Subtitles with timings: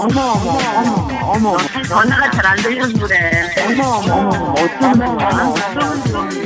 [0.00, 3.47] 어머 어머 어머 어머 전화가 잘 안 들려서 그래.
[3.65, 5.17] 어머 어머 어머 어쩌면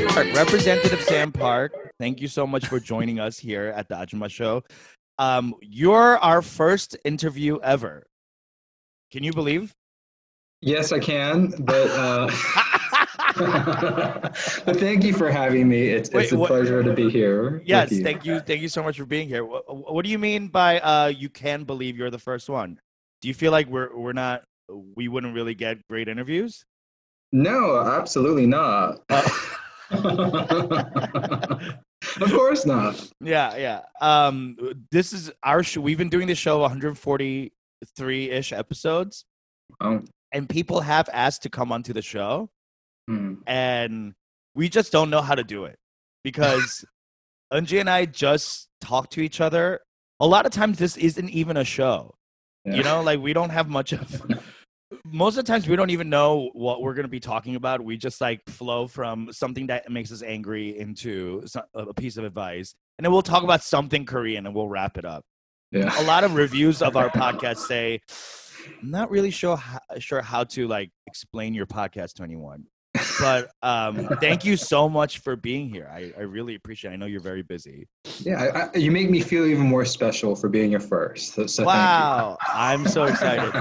[0.07, 4.29] Park, Representative Sam Park, thank you so much for joining us here at the Ajuma
[4.29, 4.63] Show.
[5.19, 8.07] Um, you're our first interview ever.
[9.11, 9.73] Can you believe?
[10.61, 12.27] Yes, I can, but uh,
[14.65, 15.89] but thank you for having me.
[15.89, 17.59] It's, Wait, it's a what- pleasure to be here.
[17.59, 18.39] with yes, thank you.
[18.39, 19.43] Thank you so much for being here.
[19.43, 22.79] What, what do you mean by uh, you can believe you're the first one?
[23.25, 24.43] Do you feel like we're we're not
[24.95, 26.63] we wouldn't really get great interviews?
[27.31, 29.01] No, absolutely not.
[29.09, 29.27] Uh,
[32.21, 33.09] of course not.
[33.19, 33.81] yeah, yeah.
[33.99, 34.57] Um,
[34.91, 35.81] this is our show.
[35.81, 39.25] We've been doing this show 143 ish episodes,
[39.81, 42.51] Oh, and people have asked to come onto the show.
[43.07, 43.37] hmm.
[43.47, 44.13] and
[44.53, 45.79] we just don't know how to do it
[46.23, 46.85] because
[47.51, 49.81] Unji and I just talk to each other.
[50.19, 52.13] A lot of times, this isn't even a show.
[52.65, 52.75] Yeah.
[52.75, 54.21] You know, like we don't have much of.
[55.03, 57.83] Most of the times, we don't even know what we're going to be talking about.
[57.83, 62.75] We just like flow from something that makes us angry into a piece of advice,
[62.97, 65.23] and then we'll talk about something Korean, and we'll wrap it up
[65.71, 66.01] yeah.
[66.01, 67.99] a lot of reviews of our podcast say
[68.81, 72.63] i'm not really sure how, sure how to like explain your podcast to anyone
[73.19, 75.89] but um thank you so much for being here.
[75.91, 76.93] I, I really appreciate it.
[76.93, 77.87] i know you're very busy.
[78.19, 81.33] Yeah, I, you make me feel even more special for being your first.
[81.33, 83.53] So, so wow i'm so excited.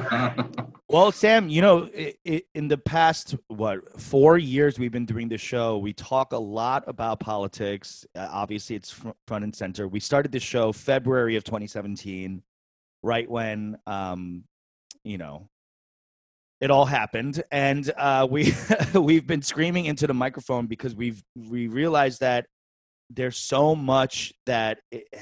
[0.89, 5.29] Well sam you know i i in the past what four years we've been doing
[5.29, 8.07] this show we talk a lot about politics.
[8.15, 9.89] Uh, obviously it's fr- front and center.
[9.89, 12.43] We started this show february of 2017
[13.03, 14.45] right when um
[15.05, 15.49] you know
[16.61, 18.53] it all happened and uh we
[18.95, 22.47] we've been screaming into the microphone because we've we realized that
[23.11, 24.79] there's so much that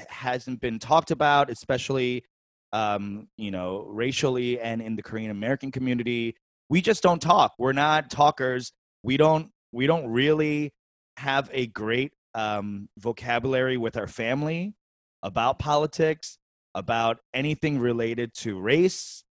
[0.07, 2.23] hasn't been talked about especially
[2.71, 6.35] um you know racially and in the korean american community.
[6.69, 7.53] We just don't talk.
[7.59, 8.71] We're not talkers.
[9.03, 10.73] We don't we don't really
[11.17, 14.73] have a great um vocabulary with our family
[15.21, 16.37] about politics
[16.73, 19.23] about anything related to race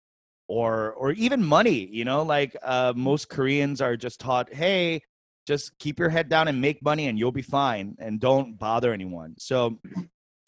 [0.53, 5.01] or or even money you know like uh, most koreans are just taught hey
[5.47, 8.93] just keep your head down and make money and you'll be fine and don't bother
[8.93, 9.35] anyone.
[9.39, 9.81] So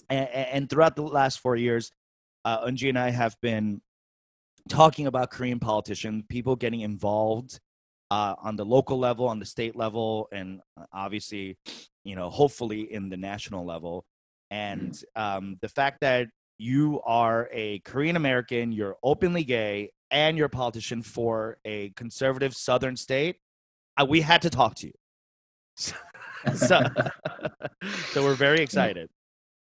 [0.09, 1.91] and, and throughout the last four years
[2.45, 3.81] uh, unji and i have been
[4.69, 7.59] talking about korean politicians people getting involved
[8.11, 11.57] uh, on the local level on the state level and uh, obviously
[12.05, 14.05] you know hopefully in the national level.
[14.51, 16.29] And um, the fact that
[16.59, 22.55] you are a Korean American, you're openly gay, and you're a politician for a conservative
[22.55, 23.37] southern state,
[24.01, 24.93] uh, we had to talk to you.
[25.77, 25.95] so,
[28.13, 29.09] so we're very excited.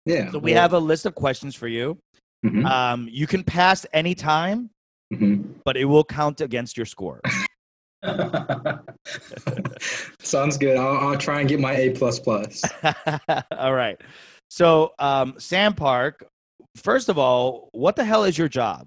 [0.04, 0.30] yeah.
[0.30, 1.98] So we have a list of questions for you.
[2.44, 4.70] Mhm, Um, you can pass any time,
[5.12, 5.54] mhm.
[5.64, 7.20] but it will count against your score.
[10.20, 10.76] Sounds good.
[10.76, 12.62] I'll, I'll try and get my A plus plus.
[13.56, 14.00] all right.
[14.48, 16.24] So, um, Sam Park,
[16.76, 18.86] first of all, what the hell is your job?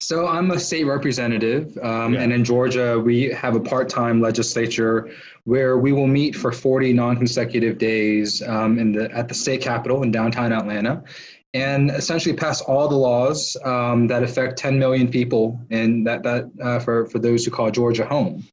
[0.00, 2.22] So I'm a state representative, um, Yeah.
[2.22, 5.08] and in Georgia we have a part-time legislature
[5.44, 10.02] where we will meet for 40 non-consecutive days um, in the at the state capitol
[10.02, 11.02] in downtown Atlanta,
[11.54, 16.48] and essentially pass all the laws um, that affect 10 million people, and that that
[16.62, 18.44] uh, for for those who call Georgia home,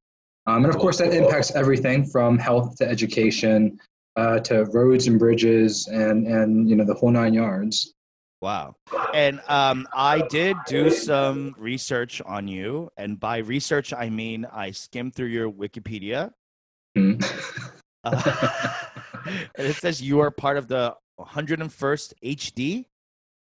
[0.48, 3.80] um, and of course that impacts everything from health to education
[4.16, 7.95] uh, to roads and bridges and and you know the whole nine yards.
[8.46, 8.76] Wow.
[9.12, 12.92] And um, I did do some research on you.
[12.96, 16.30] And by research, I mean I skimmed through your Wikipedia.
[16.96, 17.16] Hmm.
[18.04, 18.70] Uh,
[19.26, 22.86] and it says you are part of the 101st HD.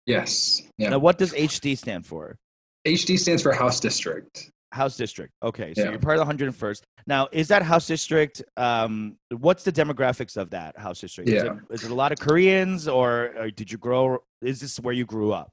[0.06, 0.62] yes.
[0.78, 0.88] Yeah.
[0.88, 2.36] Now, what does HD stand for?
[2.84, 4.50] HD stands for House District.
[4.72, 5.32] House District.
[5.44, 5.90] Okay, so Yeah.
[5.90, 6.82] you're part of the 101st.
[7.06, 8.42] Now, is that House District?
[8.56, 11.30] Um, what's the demographics of that House District?
[11.30, 11.52] Is, Yeah.
[11.54, 14.18] it, is it a lot of Koreans, or, or did you grow?
[14.42, 15.52] Is this where you grew up?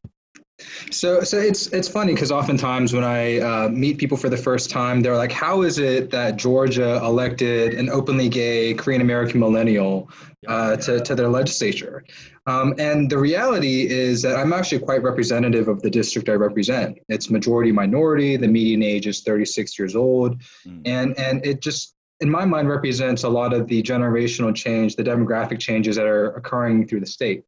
[0.89, 4.69] So, so it's it's funny because oftentimes when I uh, meet people for the first
[4.69, 10.09] time, they're like, "How is it that Georgia elected an openly gay Korean American millennial
[10.47, 12.05] uh, to to their legislature?"
[12.47, 16.99] Um, and the reality is that I'm actually quite representative of the district I represent.
[17.09, 18.37] It's majority minority.
[18.37, 20.81] The median age is 36 years old, Mm.
[20.85, 25.03] and and it just in my mind represents a lot of the generational change, the
[25.03, 27.43] demographic changes that are occurring through the state.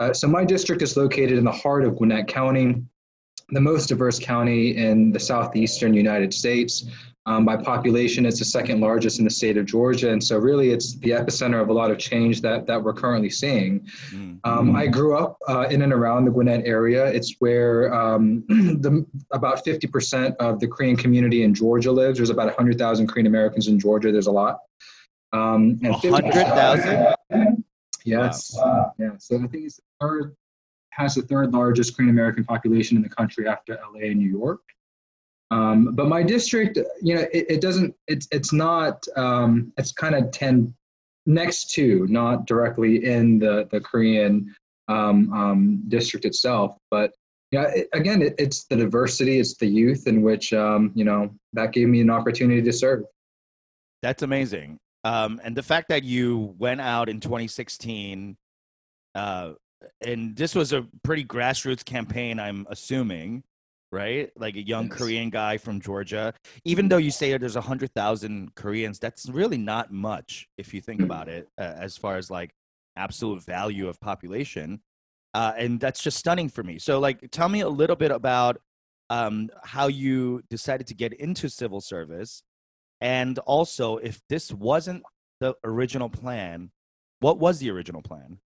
[0.00, 2.82] Uh, so my district is located in the heart of Gwinnett County.
[3.50, 6.86] the most diverse county in the southeastern United States.
[7.24, 10.70] Um, by population, it's the second largest in the state of Georgia, and so really,
[10.70, 13.86] it's the epicenter of a lot of change that that we're currently seeing.
[14.10, 14.40] Mm.
[14.42, 17.06] Um, I grew up uh, in and around the Gwinnett area.
[17.06, 22.18] It's where um, the, about 50% of the Korean community in Georgia lives.
[22.18, 24.10] There's about 100,000 Korean Americans in Georgia.
[24.10, 24.58] There's a lot.
[25.32, 27.14] Um, and 100,000?
[28.04, 28.56] Yes.
[28.98, 29.10] Yeah.
[29.18, 30.36] So I think it's the third,
[30.90, 34.60] has the third largest Korean American population in the country after LA and New York.
[35.50, 40.14] Um, but my district, you know, it, it doesn't, it's, it's not, um, it's kind
[40.14, 40.74] of 10
[41.26, 44.54] next to, not directly in the, the Korean
[44.88, 46.78] um, um, district itself.
[46.90, 47.12] But
[47.50, 51.34] yeah, it, again, it, it's the diversity, it's the youth in which, um, you know,
[51.52, 53.04] that gave me an opportunity to serve.
[54.00, 54.78] That's amazing.
[55.04, 58.36] Um, and the fact that you went out in 2016,
[59.14, 59.52] uh,
[60.00, 63.42] and this was a pretty grassroots campaign, I'm assuming,
[63.90, 64.30] right?
[64.36, 64.98] Like a young Yes.
[64.98, 66.34] Korean guy from Georgia.
[66.64, 71.04] Even though you say there's 100,000 Koreans, that's really not much if you think Mm.
[71.04, 72.54] about it, uh, as far as like
[72.96, 74.80] absolute value of population.
[75.34, 76.78] Uh, and that's just stunning for me.
[76.78, 78.60] So, like, tell me a little bit about
[79.10, 82.42] um, how you decided to get into civil service
[83.02, 85.02] and also, if this wasn't
[85.40, 86.70] the original plan,
[87.18, 88.38] what was the original plan?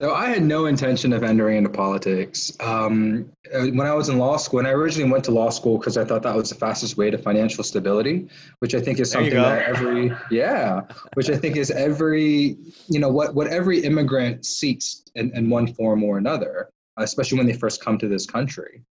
[0.00, 2.56] So I had no intention of entering into politics.
[2.58, 5.78] Um, uh, when I was in law school, and I originally went to law school
[5.78, 8.28] because I thought that was the fastest way to financial stability,
[8.58, 10.80] which I think is something that every yeah,
[11.14, 12.56] which I think is every
[12.88, 17.46] you know what what every immigrant seeks in, in one form or another, especially when
[17.46, 18.82] they first come to this country.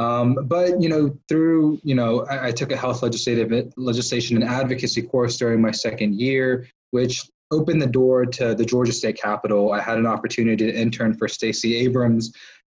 [0.00, 4.44] Um, but you know, through you know, I, I took a health legislative legislation and
[4.44, 9.72] advocacy course during my second year, which opened the door to the Georgia State Capitol.
[9.72, 12.32] I had an opportunity to intern for Stacey Abrams.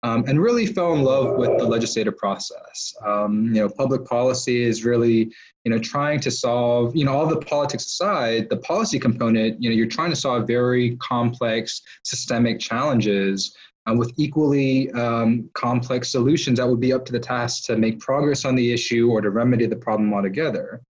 [0.04, 2.92] Um, and really fell in love with the legislative process.
[3.06, 5.32] Um, you know, public policy is really,
[5.64, 9.70] you know, trying to solve, you know, all the politics aside, the policy component, you
[9.70, 13.56] know, you're trying to solve very complex systemic challenges
[13.88, 17.99] uh, with equally um, complex solutions that would be up to the task to make
[17.99, 20.81] progress on the issue or to remedy the problem altogether.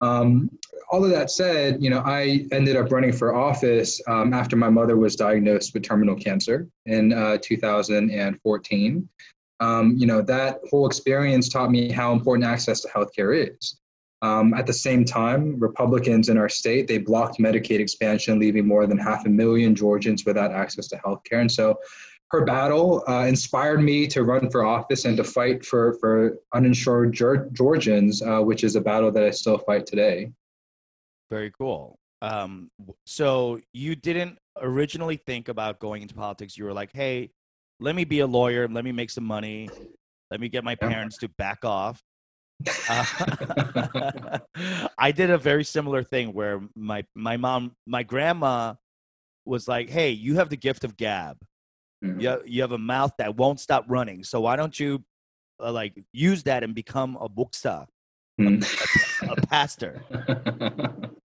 [0.00, 0.50] Um,
[0.90, 4.70] all of that said, you know, I ended up running for office um, after my
[4.70, 9.08] mother was diagnosed with terminal cancer in uh, 2014.
[9.60, 13.78] Um, you know, that whole experience taught me how important access to healthcare is.
[14.22, 18.86] Um, at the same time, Republicans in our state they blocked Medicaid expansion, leaving more
[18.86, 21.40] than half a million Georgians without access to healthcare.
[21.40, 21.78] And so,
[22.30, 27.14] her battle uh, inspired me to run for office and to fight for for uninsured
[27.14, 30.30] Geor- Georgians, uh, which is a battle that I still fight today.
[31.30, 31.98] Very cool.
[32.20, 32.70] Um,
[33.06, 36.56] so you didn't originally think about going into politics.
[36.56, 37.30] You were like, "Hey,
[37.80, 38.68] let me be a lawyer.
[38.68, 39.70] Let me make some money.
[40.30, 42.02] Let me get my parents to back off."
[42.90, 44.38] Uh,
[44.98, 48.74] I did a very similar thing where my my mom, my grandma,
[49.44, 51.38] was like, "Hey, you have the gift of gab.
[52.04, 52.20] Mhm.
[52.22, 54.22] You you have a mouth that won't stop running.
[54.24, 55.04] So why don't you
[55.60, 57.86] uh, like use that and become a buksa,
[58.40, 58.62] Mm.
[59.28, 60.00] a pastor?"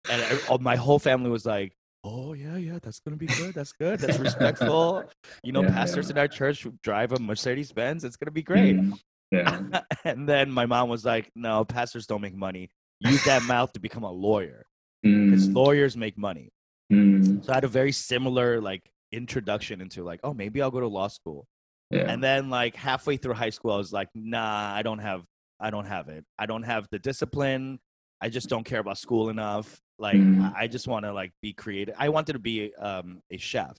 [0.09, 3.55] and I, oh, my whole family was like, "Oh yeah, yeah, that's gonna be good.
[3.55, 4.01] That's good.
[4.01, 5.11] That's respectful.
[5.43, 6.13] You know, Yeah, pastors yeah.
[6.13, 8.05] in our church drive a Mercedes Benz.
[8.05, 8.99] It's gonna be great." Mm.
[9.33, 9.83] Yeah.
[10.05, 12.71] and then my mom was like, "No, pastors don't make money.
[13.01, 14.67] Use that mouth to become a lawyer
[15.03, 15.55] because Mm.
[15.55, 16.53] lawyers make money."
[16.93, 17.45] Mm.
[17.45, 20.89] So I had a very similar like introduction into like, "Oh, maybe I'll go to
[20.89, 21.47] law school."
[21.91, 22.11] Yeah.
[22.11, 25.23] And then like halfway through high school, I was like, "Nah, I don't have,
[25.59, 26.25] I don't have it.
[26.39, 27.79] I don't have the discipline.
[28.21, 29.81] I just don't care about school enough.
[29.99, 30.55] Like, Mm.
[30.55, 31.95] I just want to like be creative.
[31.99, 33.77] I wanted to be um, a chef."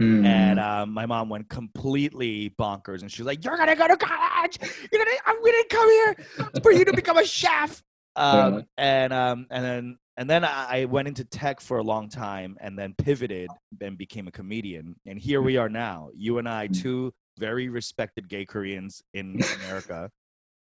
[0.00, 0.24] Mm.
[0.24, 4.58] And um, my mom went completely bonkers, and she's like, "You're gonna go to college.
[4.90, 5.16] You're gonna.
[5.26, 6.16] I'm gonna come here
[6.62, 7.82] for you to become a chef."
[8.14, 8.60] Um, Yeah.
[8.76, 12.78] And um, and then and then I went into tech for a long time, and
[12.78, 13.48] then pivoted
[13.80, 14.94] and became a comedian.
[15.06, 16.80] And here we are now, you and I, Mm.
[16.82, 20.10] two very respected gay Koreans in America.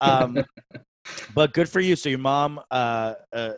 [0.03, 0.43] Um,
[1.35, 1.95] but good for you.
[1.95, 3.53] So your mom, uh, uh,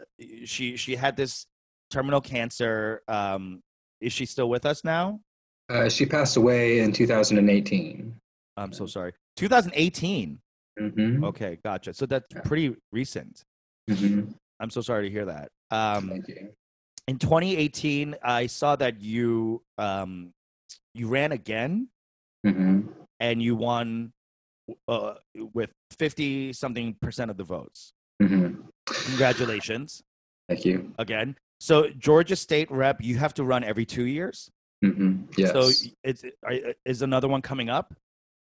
[0.44, 1.46] she she had this
[1.88, 3.00] terminal cancer.
[3.06, 3.60] Um,
[4.00, 5.20] is she still with us now?
[5.68, 8.12] Uh, she passed away in 2018.
[8.56, 9.12] I'm so sorry.
[9.36, 10.40] 2018.
[10.80, 11.24] Mm-hmm.
[11.24, 11.94] Okay, gotcha.
[11.94, 13.44] So that's pretty recent.
[13.88, 14.32] Mm-hmm.
[14.58, 15.48] I'm so sorry to hear that.
[15.72, 16.50] Um, Thank you.
[17.08, 20.32] in 2018, I saw that you um,
[20.94, 21.88] you ran again
[22.44, 22.88] Mm-hmm.
[23.20, 24.12] and you won
[24.88, 25.14] uh,
[25.54, 27.92] with 50 something percent of the votes.
[28.20, 28.62] Mm-hmm.
[28.86, 30.02] Congratulations
[30.48, 30.92] Thank you.
[30.98, 31.36] again.
[31.60, 34.50] So Georgia State rep, you have to run every two years.
[34.84, 35.22] Mm-hmm.
[35.36, 35.52] Yes.
[35.52, 35.70] So
[36.02, 36.24] it's
[36.84, 37.94] is another one coming up?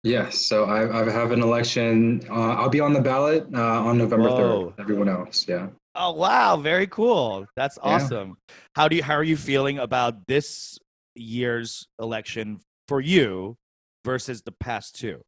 [0.02, 2.22] Yes, so I, I have an election.
[2.30, 4.72] Uh, I'll be on the ballot uh, on November Whoa.
[4.78, 4.80] 3rd.
[4.80, 5.66] Everyone else, yeah.
[5.94, 7.46] Oh wow, very cool.
[7.56, 7.94] That's Yeah.
[7.94, 8.36] awesome.
[8.74, 10.78] How do you how are you feeling about this
[11.14, 13.56] year's election for you
[14.04, 15.22] versus the past two?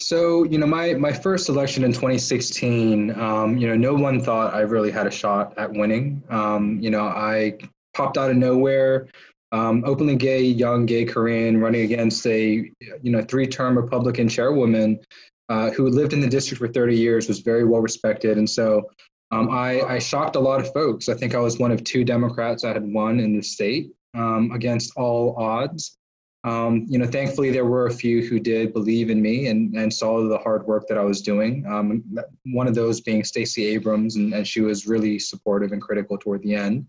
[0.00, 4.54] So, you know, my, my first election in 2016, um, you know, no one thought
[4.54, 6.22] I really had a shot at winning.
[6.30, 7.58] Um, you know, I
[7.94, 9.08] popped out of nowhere,
[9.52, 12.70] um, openly gay, young gay Korean, running against a,
[13.02, 15.00] you know, three-term Republican chairwoman
[15.48, 18.38] uh, who lived in the district for 30 years, was very well respected.
[18.38, 18.88] And so
[19.30, 21.08] um, I, I shocked a lot of folks.
[21.08, 24.50] I think I was one of two Democrats that had won in the state um,
[24.52, 25.98] against all odds.
[26.44, 29.92] Um, you know, thankfully there were a few who did believe in me and, and
[29.92, 31.66] saw the hard work that I was doing.
[31.66, 32.02] Um,
[32.46, 36.42] one of those being Stacey Abrams, and, and she was really supportive and critical toward
[36.42, 36.86] the end.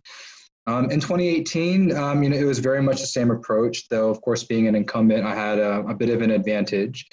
[0.67, 4.21] Um, in 2018, um, you know, it was very much the same approach, though, of
[4.21, 7.07] course, being an incumbent, I had a, a bit of an advantage.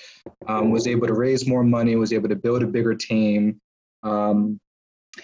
[0.47, 3.59] Was able to raise more money, was able to build a bigger team,
[4.03, 4.61] um,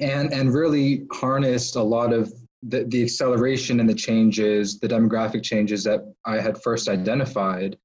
[0.01, 2.33] and, and really harnessed a lot of
[2.63, 7.77] the, the acceleration and the changes, the demographic changes that I had first identified.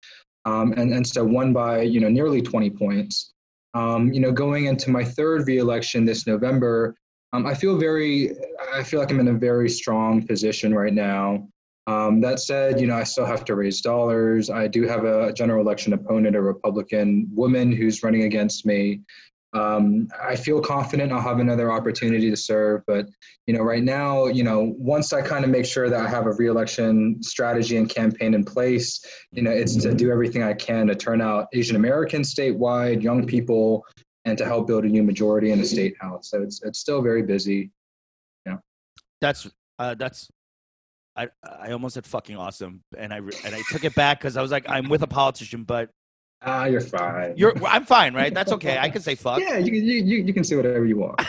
[0.45, 3.33] Um, and, and so won by, you know, nearly 20 points.
[3.73, 6.95] Um, you know, going into my third reelection this November,
[7.33, 8.31] um, I feel very,
[8.73, 11.47] I feel like I'm in a very strong position right now.
[11.87, 14.49] Um, that said, you know, I still have to raise dollars.
[14.49, 19.01] I do have a general election opponent, a Republican woman who's running against me.
[19.57, 23.07] Um, I feel confident I'll have another opportunity to serve, but
[23.47, 26.27] you know, right now, you know, once I kind of make sure that I have
[26.27, 30.87] a reelection strategy and campaign in place, you know, it's to do everything I can
[30.87, 33.83] to turn out Asian Americans statewide, young people,
[34.25, 36.29] and to help build a new majority in the state house.
[36.29, 37.71] So it's it's still very busy.
[38.45, 38.57] Yeah.
[39.21, 39.47] That's
[39.79, 40.29] uh, that's.
[41.15, 44.43] I I almost said fucking awesome, and I and I took it back because I
[44.43, 45.89] was like, I'm with a politician, but
[46.41, 47.33] Ah, you're fine.
[47.35, 48.33] you're I'm fine, right?
[48.33, 48.77] That's okay.
[48.77, 49.39] I can say fuck.
[49.39, 51.21] yeah, you, can- you you you can say whatever you want.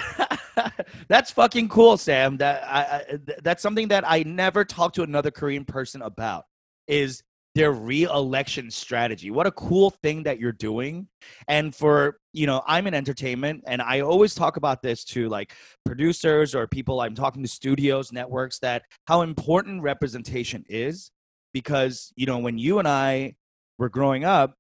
[1.09, 2.37] that's fucking cool, Sam.
[2.39, 6.45] That I, I that's something that I never talked to another Korean person about.
[6.87, 7.23] Is
[7.55, 9.31] their re-election strategy?
[9.31, 11.09] What a cool thing that you're doing.
[11.49, 15.55] And for you know, I'm in entertainment, and I always talk about this to like
[15.85, 21.11] producers or people I'm talking to, studios, networks, that how important representation is.
[21.55, 23.35] Because you know, when you and I
[23.79, 24.55] were growing up,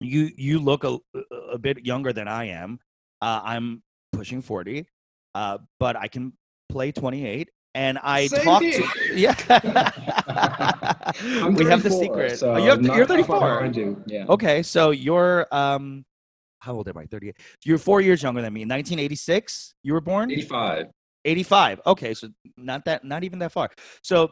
[0.00, 0.98] you you look a,
[1.52, 2.78] a bit younger than I am.
[3.20, 4.86] Uh, I'm pushing 40,
[5.34, 6.32] uh, but I can
[6.68, 7.50] play 28.
[7.76, 9.32] And I Same talk to yeah.
[11.50, 12.38] We have the secret.
[12.38, 13.38] so Oh, you're, you're 34.
[13.38, 14.02] behind you.
[14.06, 14.24] Yeah.
[14.28, 16.04] Okay, so you're um,
[16.60, 17.06] how old am I?
[17.06, 17.36] 38.
[17.64, 18.60] You're four years younger than me.
[18.62, 19.74] 1986.
[19.82, 20.30] You were born.
[20.30, 20.86] 85.
[21.24, 21.80] 85.
[21.86, 23.70] Okay, so not that, not even that far.
[24.02, 24.30] So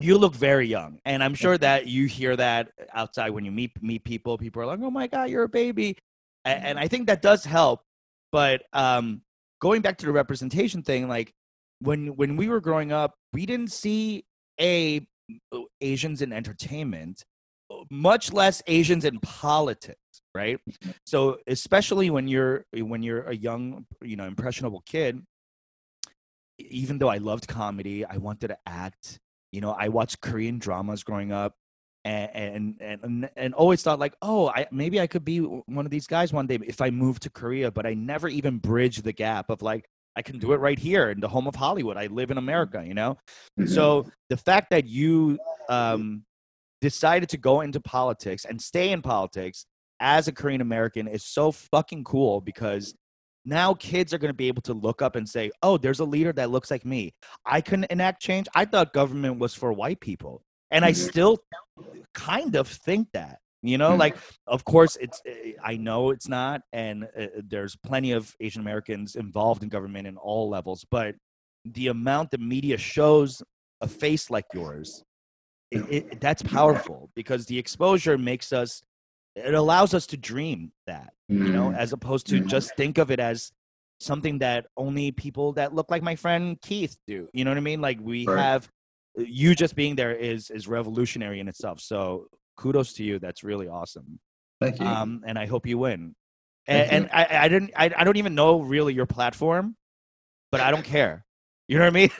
[0.00, 3.72] you look very young, and I'm sure that you hear that outside when you meet
[3.82, 4.38] meet people.
[4.38, 5.96] People are like, "Oh my god, you're a baby,"
[6.44, 7.82] A- and, I think that does help.
[8.30, 9.22] But um,
[9.60, 11.32] going back to the representation thing, like
[11.80, 14.24] when when we were growing up, we didn't see
[14.60, 15.06] a
[15.52, 17.24] uh, Asians in entertainment,
[17.70, 19.98] uh, much less Asians in politics,
[20.34, 20.58] right?
[20.70, 20.90] Mm-hmm.
[21.06, 25.22] So especially when you're when you're a young, you know, impressionable kid,
[26.58, 29.18] even though I loved comedy, I wanted to act.
[29.52, 31.54] You know, I watched Korean dramas growing up,
[32.04, 35.90] and and and, and always thought like, oh, I maybe I could be one of
[35.90, 37.70] these guys one day if I moved to Korea.
[37.70, 39.86] But I never even bridged the gap of like,
[40.16, 41.96] I can do it right here in the home of Hollywood.
[41.96, 43.18] I live in America, you know.
[43.66, 45.38] So the fact that you
[45.68, 46.24] um,
[46.80, 49.66] decided to go into politics and stay in politics
[50.00, 52.94] as a Korean American is so fucking cool because
[53.48, 56.04] now kids are going to be able to look up and say, "Oh, there's a
[56.04, 57.14] leader that looks like me.
[57.46, 60.96] I can enact change." I thought government was for white people, and I Mhm.
[60.96, 61.38] still
[62.14, 63.38] kind of think that.
[63.62, 63.98] You know, Mhm.
[63.98, 68.60] like of course it's eh, I know it's not and uh, there's plenty of Asian
[68.60, 71.16] Americans involved in government in all levels, but
[71.64, 73.42] the amount the media shows
[73.80, 75.02] a face like yours
[75.70, 78.82] it, it, that's powerful because the exposure makes us
[79.46, 82.46] it allows us to dream that you know as opposed to Mhm.
[82.48, 83.52] just think of it as
[84.00, 87.60] something that only people that look like my friend keith do you know what i
[87.70, 87.80] mean?
[87.80, 88.38] Like we Right.
[88.40, 88.68] have
[89.16, 91.80] you just being there is is revolutionary in itself.
[91.80, 93.18] So kudos to you.
[93.18, 94.20] That's really awesome.
[94.60, 94.86] Thank you.
[94.86, 96.14] um and i hope you win.
[96.66, 99.76] Thank and, and I, I didn't I, I don't even know really your platform
[100.52, 101.24] but i don't care.
[101.68, 102.10] You know what i mean?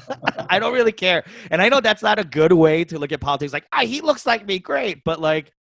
[0.50, 1.24] I don't really care.
[1.50, 3.52] And i know that's not a good way to look at politics.
[3.52, 4.58] Like ah, he looks like me.
[4.58, 5.02] Great.
[5.04, 5.52] But like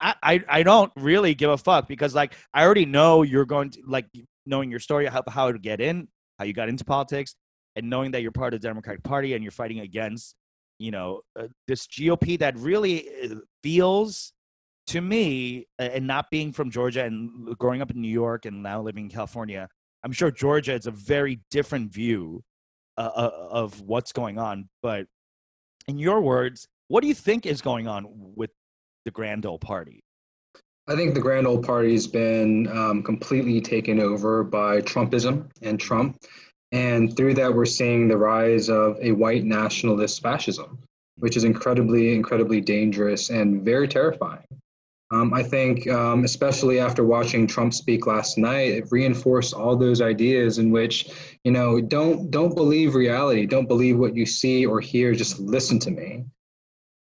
[0.00, 3.70] I, I i don't really give a fuck because like i already know you're going
[3.70, 4.06] to like
[4.46, 7.34] knowing your story how, how to get in how you got into politics
[7.76, 10.34] and knowing that you're part of the democratic party and you're fighting against
[10.78, 14.32] you know uh, this gop that really uh, feels
[14.90, 18.82] to me, and not being from Georgia and growing up in New York and now
[18.82, 19.68] living in California,
[20.02, 22.42] I'm sure Georgia is a very different view
[22.98, 24.68] uh, uh, of what's going on.
[24.82, 25.06] But
[25.86, 28.50] in your words, what do you think is going on with
[29.04, 30.02] the Grand old Party?
[30.88, 35.78] I think the Grand old Party has been um, completely taken over by Trumpism and
[35.78, 36.18] Trump.
[36.72, 40.78] And through that, we're seeing the rise of a white nationalist fascism,
[41.18, 44.44] which is incredibly, incredibly dangerous and very terrifying.
[45.12, 50.00] Um, I think, um, especially after watching Trump speak last night, it reinforced all those
[50.00, 51.10] ideas in which,
[51.42, 55.12] you know, don't don't believe reality, don't believe what you see or hear.
[55.12, 56.26] Just listen to me,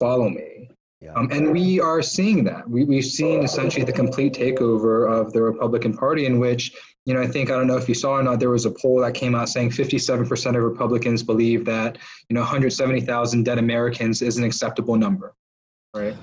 [0.01, 0.69] follow me.
[1.04, 1.12] Yeah.
[1.12, 2.68] Um, and we are seeing that.
[2.68, 7.20] We, we've seen essentially the complete takeover of the Republican Party, in which, you know,
[7.20, 9.12] I think, I don't know if you saw or not, there was a poll that
[9.12, 11.99] came out saying 57% of Republicans believe that,
[12.30, 15.34] you know, 170,000 dead Americans is an acceptable number
[15.94, 16.16] right?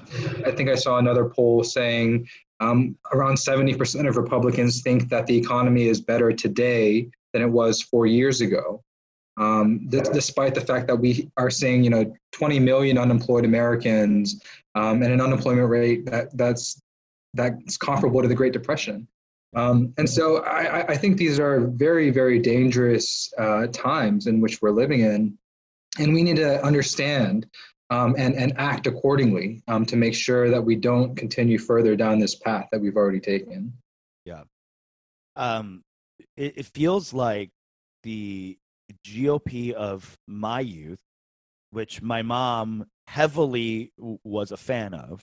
[0.45, 2.27] I think I saw another poll saying
[2.59, 7.81] um, around 70% of Republicans think that the economy is better today than it was
[7.81, 8.83] four years ago.
[9.37, 14.41] Um, th- despite the fact that we are seeing, you know, 20 million unemployed Americans
[14.75, 16.81] um, and an unemployment rate that that's
[17.33, 19.07] that's comparable to the Great Depression.
[19.55, 24.61] Um, and so I, I, think these are very, very dangerous uh, times in which
[24.61, 25.37] we're living in.
[25.99, 27.47] And we need to understand
[27.89, 32.17] um, and, and act accordingly um, to make sure that we don't continue further down
[32.17, 33.73] this path that we've already taken.
[34.23, 34.43] Yeah.
[35.35, 35.83] Um,
[36.37, 37.49] it, it feels like
[38.03, 38.57] the
[39.05, 41.01] GOP of my youth,
[41.71, 45.21] which my mom heavily was a fan of.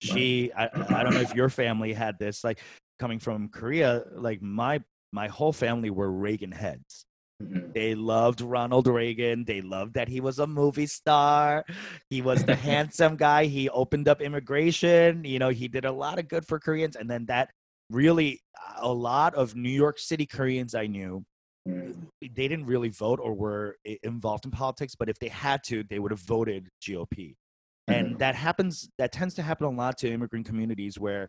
[0.00, 2.60] She, I, I don't know if your family had this, like
[2.98, 4.80] coming from Korea, like my
[5.12, 7.04] my whole family were Reagan heads.
[7.42, 7.72] Mm-hmm.
[7.72, 9.44] They loved Ronald Reagan.
[9.44, 11.64] They loved that he was a movie star.
[12.10, 13.46] He was the handsome guy.
[13.46, 15.24] He opened up immigration.
[15.24, 16.96] You know, he did a lot of good for Koreans.
[16.96, 17.50] And then that
[17.90, 18.40] really,
[18.78, 21.24] a lot of New York City Koreans I knew.
[21.66, 24.94] They didn't really vote or were involved in politics.
[24.98, 27.34] But if they had to, they would have voted GOP.
[27.86, 28.18] And mm-hmm.
[28.18, 31.28] that happens, that tends to happen a lot to immigrant communities where,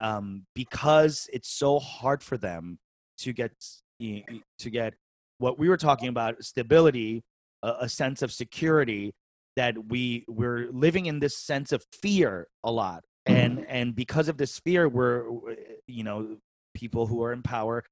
[0.00, 2.78] um, because it's so hard for them
[3.18, 3.52] to get
[3.98, 4.94] to get
[5.38, 7.22] what we were talking about stability
[7.62, 9.12] a, a sense of security
[9.56, 14.36] that we we're living in this sense of fear a lot and and because of
[14.36, 15.24] this fear we're
[15.86, 16.36] you know
[16.74, 17.82] people who are in power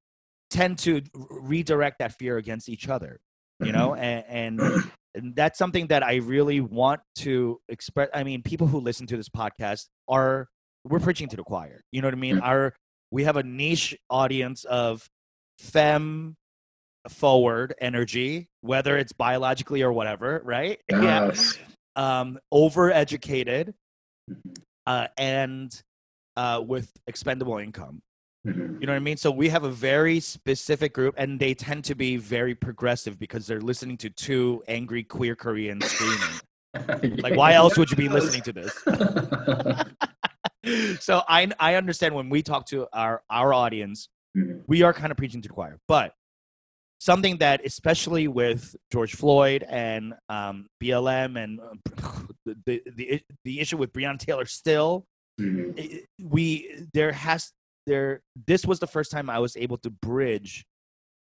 [0.49, 3.19] tend to redirect that fear against each other
[3.59, 4.03] you know mm-hmm.
[4.03, 4.83] and, and,
[5.15, 9.17] and that's something that i really want to express i mean people who listen to
[9.17, 10.47] this podcast are
[10.83, 12.45] we're preaching to the choir you know what i mean mm-hmm.
[12.45, 12.73] our
[13.11, 15.07] we have a niche audience of
[15.59, 16.35] fem
[17.09, 20.79] forward energy, whether it's biologically or whatever, right?
[20.89, 21.57] Yes.
[21.57, 22.19] Yeah.
[22.19, 23.73] Um, overeducated,
[24.29, 24.53] mm-hmm.
[24.85, 25.81] uh, and
[26.35, 28.01] uh, with expendable income.
[28.45, 28.79] Mm-hmm.
[28.79, 29.17] You know what I mean?
[29.17, 33.47] So we have a very specific group, and they tend to be very progressive because
[33.47, 37.17] they're listening to two angry queer Koreans screaming.
[37.21, 38.73] like, why else would you be listening to this?
[41.03, 44.59] so I I understand when we talk to our our audience, mm-hmm.
[44.67, 46.13] we are kind of preaching to the choir, but
[46.99, 51.59] something that especially with George Floyd and um, BLM and
[52.65, 55.05] the, the the issue with Breonna Taylor still
[55.39, 55.97] mm-hmm.
[56.21, 57.51] we there has
[57.85, 60.65] there this was the first time I was able to bridge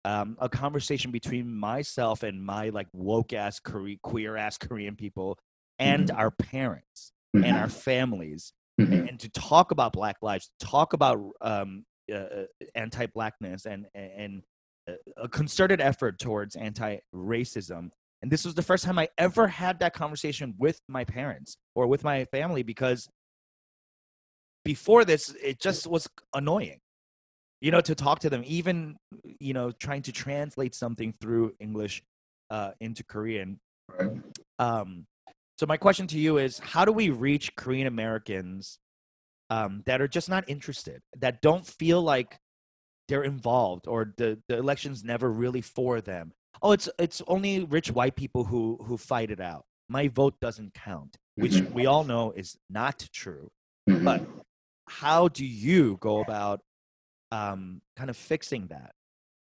[0.06, 5.38] um, a conversation between myself and my like woke ass queer ass Korean people
[5.80, 6.18] and mm-hmm.
[6.18, 7.46] our parents mm-hmm.
[7.46, 9.08] and our families and, mm-hmm.
[9.08, 14.44] and, to talk about black lives talk about um, uh, uh anti-blackness and and
[15.18, 17.90] a concerted effort towards anti-racism
[18.22, 21.88] and this was the first time i ever had that conversation with my parents or
[21.88, 23.10] with my family because
[24.66, 26.80] before this it just was annoying
[27.62, 28.98] you know to talk to them even
[29.40, 32.04] you know trying to translate something through english
[32.50, 33.60] uh, into korean
[33.98, 34.12] right.
[34.60, 35.06] um,
[35.58, 38.78] so my question to you is how do we reach korean americans
[39.50, 42.38] um, that are just not interested that don't feel like
[43.08, 47.92] they're involved or the, the election's never really for them oh it's it's only rich
[47.92, 51.74] white people who who fight it out my vote doesn't count which mm-hmm.
[51.74, 53.50] we all know is not true
[53.90, 54.04] mm-hmm.
[54.04, 54.24] but
[55.00, 56.62] how do you go about
[57.32, 58.94] um, kind of fixing that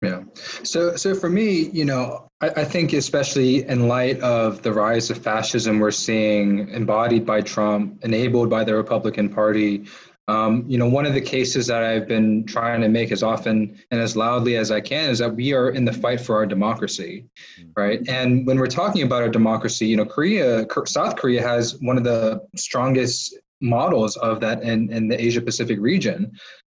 [0.02, 0.22] yeah.
[0.36, 5.08] So, so for me, you know, I, I, think especially in light of the rise
[5.10, 9.86] of fascism we're seeing embodied by Trump, enabled by the Republican Party,
[10.26, 13.78] um, you know, one of the cases that I've been trying to make as often
[13.90, 16.46] and as loudly as I can is that we are in the fight for our
[16.46, 17.26] democracy,
[17.60, 17.70] mm.
[17.76, 18.00] right?
[18.08, 22.04] And when we're talking about our democracy, you know, Korea, South Korea has one of
[22.04, 26.32] the strongest models of that in, in the Asia Pacific region.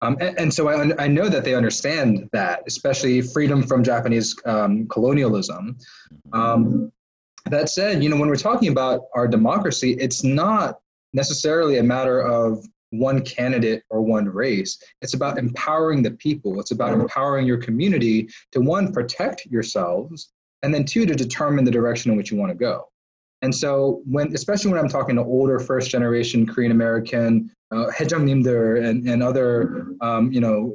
[0.02, 4.36] Um, and, and, so I, I know that they understand that, especially freedom from Japanese
[4.44, 5.78] um, colonialism.
[6.32, 6.92] Um,
[7.46, 10.78] that said, you know, when we're talking about our democracy, it's not
[11.12, 14.78] necessarily a matter of one candidate or one race.
[15.02, 16.60] It's about empowering the people.
[16.60, 20.32] It's about empowering your community to one, protect yourselves,
[20.62, 22.88] and then two, to determine the direction in which you want to go.
[23.44, 28.82] And so, when especially when I'm talking to older first generation Korean American, uh, Nimder
[28.82, 30.74] and, and other, um, you know,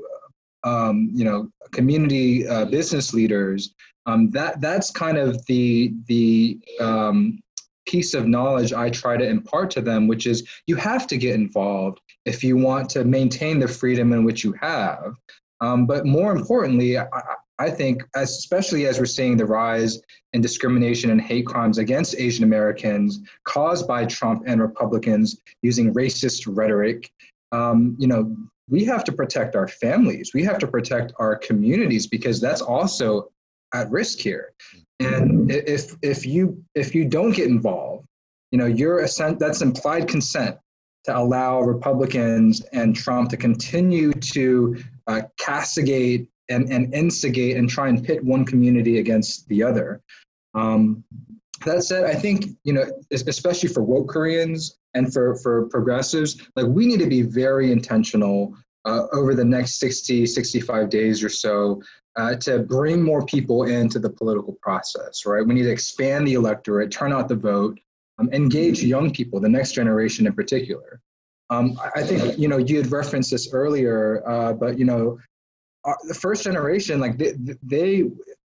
[0.63, 3.73] um, you know, community uh, business leaders,
[4.05, 7.39] um, that that's kind of the the um,
[7.87, 11.33] piece of knowledge I try to impart to them, which is you have to get
[11.33, 15.15] involved if you want to maintain the freedom in which you have.
[15.59, 17.07] Um, but more importantly, I,
[17.59, 20.01] I think, especially as we're seeing the rise
[20.33, 26.47] in discrimination and hate crimes against Asian Americans caused by Trump and Republicans using racist
[26.47, 27.11] rhetoric,
[27.51, 28.35] um, you know,
[28.69, 30.31] we have to protect our families.
[30.33, 33.29] We have to protect our communities because that's also
[33.73, 34.53] at risk here.
[34.99, 38.05] And if if you if you don't get involved,
[38.51, 40.57] you know, you're assent, that's implied consent
[41.05, 47.87] to allow Republicans and Trump to continue to uh, castigate and, and instigate and try
[47.87, 50.01] and pit one community against the other.
[50.53, 51.03] Um,
[51.65, 56.67] that said, I think, you know, especially for woke Koreans and for, for progressives, like
[56.67, 61.81] we need to be very intentional uh, over the next 60, 65 days or so
[62.15, 65.45] uh, to bring more people into the political process, right?
[65.45, 67.79] We need to expand the electorate, turn out the vote,
[68.19, 71.01] um, engage young people, the next generation in particular.
[71.49, 75.17] Um, I think, you know, you had referenced this earlier, uh, but, you know,
[76.07, 78.05] the first generation, like they, they,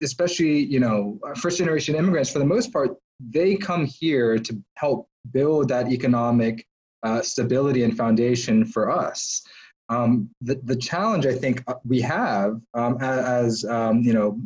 [0.03, 5.09] especially you know, first generation immigrants, for the most part, they come here to help
[5.33, 6.67] build that economic
[7.03, 9.43] uh, stability and foundation for us.
[9.89, 14.41] Um, the, the challenge I think uh, we have um, as, um, you know,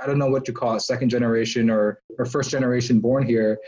[0.00, 3.58] I don't know what you call it, second generation or, or first generation born here,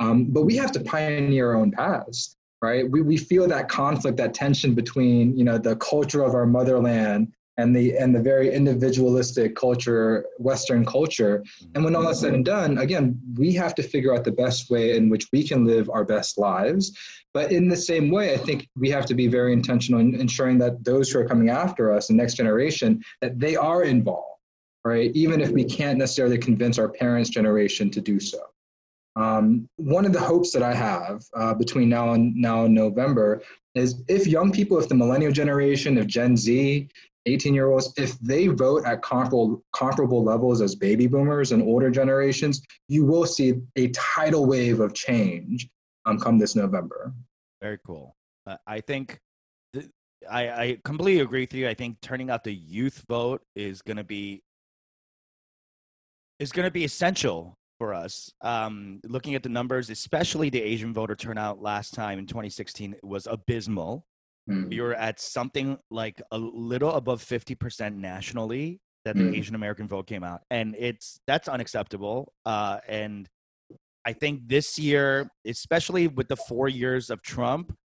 [0.00, 2.88] um, but we have to pioneer our own paths, right?
[2.90, 7.32] We, we feel that conflict, that tension between, you know, the culture of our motherland
[7.58, 11.44] and the and the very individualistic culture western culture.
[11.74, 14.70] And when all is said and done again we have to figure out the best
[14.70, 16.92] way in which we can live our best lives.
[17.32, 20.58] But in the same way i think we have to be very intentional in ensuring
[20.58, 24.36] that those who are coming after us the next generation that they are involved
[24.86, 25.10] right?
[25.14, 28.38] Even if we can't necessarily convince our parents generation to do so.
[29.16, 33.42] Um, one of the hopes that I have uh, between now and now and November
[33.74, 36.88] is if young people, if the millennial generation, if Gen Z,
[37.26, 41.90] 18 year olds, if they vote at comparable, comparable levels as baby boomers and older
[41.90, 45.68] generations, you will see a tidal wave of change
[46.06, 47.12] um, come this November.
[47.60, 48.14] Very cool.
[48.46, 49.18] Uh, I think
[49.74, 49.88] th-
[50.30, 51.68] I, I completely agree with you.
[51.68, 54.42] I think turning out the youth vote is going to be
[56.38, 58.30] is going to be essential for us.
[58.42, 63.26] Um, looking at the numbers, especially the Asian voter turnout last time in 2016 was
[63.26, 64.04] abysmal.
[64.48, 64.70] Mm.
[64.70, 69.38] We were at something like a little above 50% nationally that the mm.
[69.38, 70.42] Asian American vote came out.
[70.50, 72.32] And it's that's unacceptable.
[72.44, 73.28] Uh, and
[74.04, 77.76] I think this year, especially with the four years of Trump,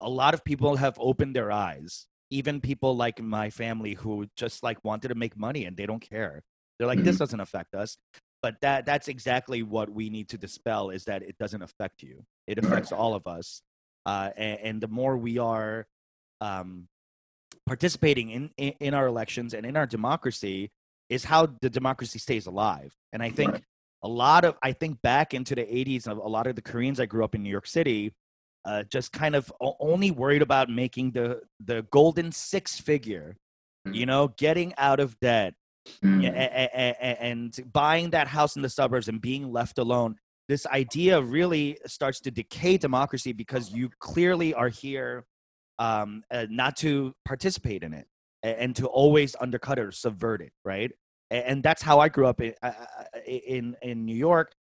[0.00, 2.06] a lot of people have opened their eyes.
[2.30, 6.00] Even people like my family who just like wanted to make money and they don't
[6.00, 6.42] care.
[6.78, 7.96] They're like, mm this doesn't affect us.
[8.42, 12.24] But that that's exactly what we need to dispel is that it doesn't affect you.
[12.46, 13.62] It affects all of us.
[14.06, 15.86] Uh, and, and the more we are
[16.40, 16.88] um,
[17.66, 20.70] participating in, in, in our elections and in our democracy
[21.08, 22.94] is how the democracy stays alive.
[23.12, 23.62] And I think right.
[24.02, 27.00] a lot of I think back into the 80s of a lot of the Koreans
[27.00, 28.12] I grew up in New York City
[28.64, 33.36] uh, just kind of only worried about making the the golden six figure,
[33.86, 33.94] mm.
[33.94, 35.54] you know, getting out of debt
[36.04, 36.24] mm.
[37.20, 40.16] and buying that house in the suburbs and being left alone.
[40.48, 45.24] This idea really starts to decay democracy because you clearly are here
[45.78, 48.06] um, uh, not to participate in it
[48.42, 50.90] and, to always undercut it or subvert it, right?
[51.30, 54.52] And, that's how I grew up in uh, uh, in, in New York.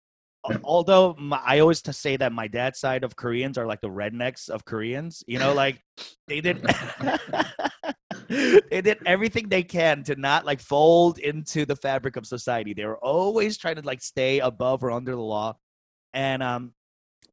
[0.62, 3.88] Although my, I always to say that my dad's side of Koreans are like the
[3.88, 5.82] rednecks of Koreans, you know, like
[6.28, 6.62] they did
[8.28, 12.74] they did everything they can to not like fold into the fabric of society.
[12.74, 15.56] They were always trying to like stay above or under the law.
[16.14, 16.72] And um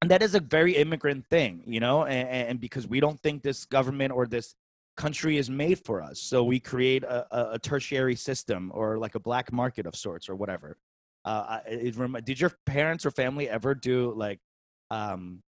[0.04, 3.42] and that is a very immigrant thing you know and, and, because we don't think
[3.42, 4.54] this government or this
[4.98, 9.20] country is made for us so we create a, a tertiary system or like a
[9.20, 10.78] black market of sorts or whatever
[11.24, 14.40] uh, it, did your parents or family ever do like
[14.92, 15.42] um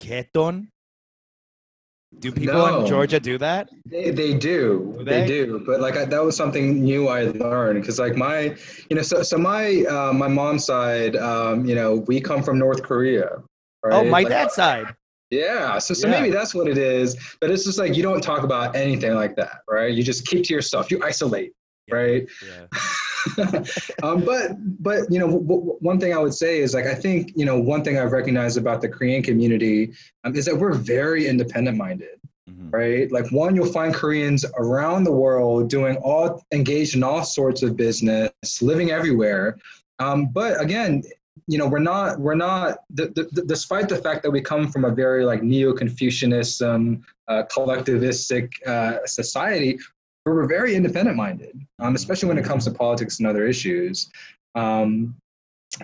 [0.00, 0.68] keton
[2.18, 2.80] Do people No.
[2.80, 3.68] in Georgia do that?
[3.84, 5.20] They, they do, Do they?
[5.20, 5.26] they?
[5.26, 5.62] do.
[5.66, 8.56] But like I, that was something new I learned because like my,
[8.88, 12.58] you know, so so my uh, my mom's side, um, you know, we come from
[12.58, 13.28] North Korea.
[13.84, 13.94] Right?
[13.94, 14.94] Oh, my Like, dad's side.
[15.30, 16.20] Yeah, so so Yeah.
[16.20, 17.16] maybe that's what it is.
[17.40, 19.92] But it's just like you don't talk about anything like that, right?
[19.92, 20.90] You just keep to yourself.
[20.90, 21.52] You isolate,
[21.86, 21.94] Yeah.
[21.94, 22.26] right?
[22.46, 22.66] Yeah.
[24.02, 26.94] um, but but you know w- w- one thing I would say is like I
[26.94, 29.92] think you know one thing I've recognized about the Korean community
[30.24, 32.18] um, is that we're very independent minded
[32.50, 32.72] Mhm.
[32.72, 33.12] right?
[33.12, 37.76] Like one, you'll find Koreans around the world doing all engaged in all sorts of
[37.76, 38.30] business,
[38.62, 39.58] living everywhere.
[39.98, 41.02] Um, but again,
[41.46, 44.84] you know, we're not we're not d- d- despite the fact that we come from
[44.84, 49.78] a very like neo-Confucianism, uh, collectivistic uh, society.
[50.24, 54.10] but We're very independent minded, um, especially when it comes to politics and other issues.
[54.54, 55.16] Um,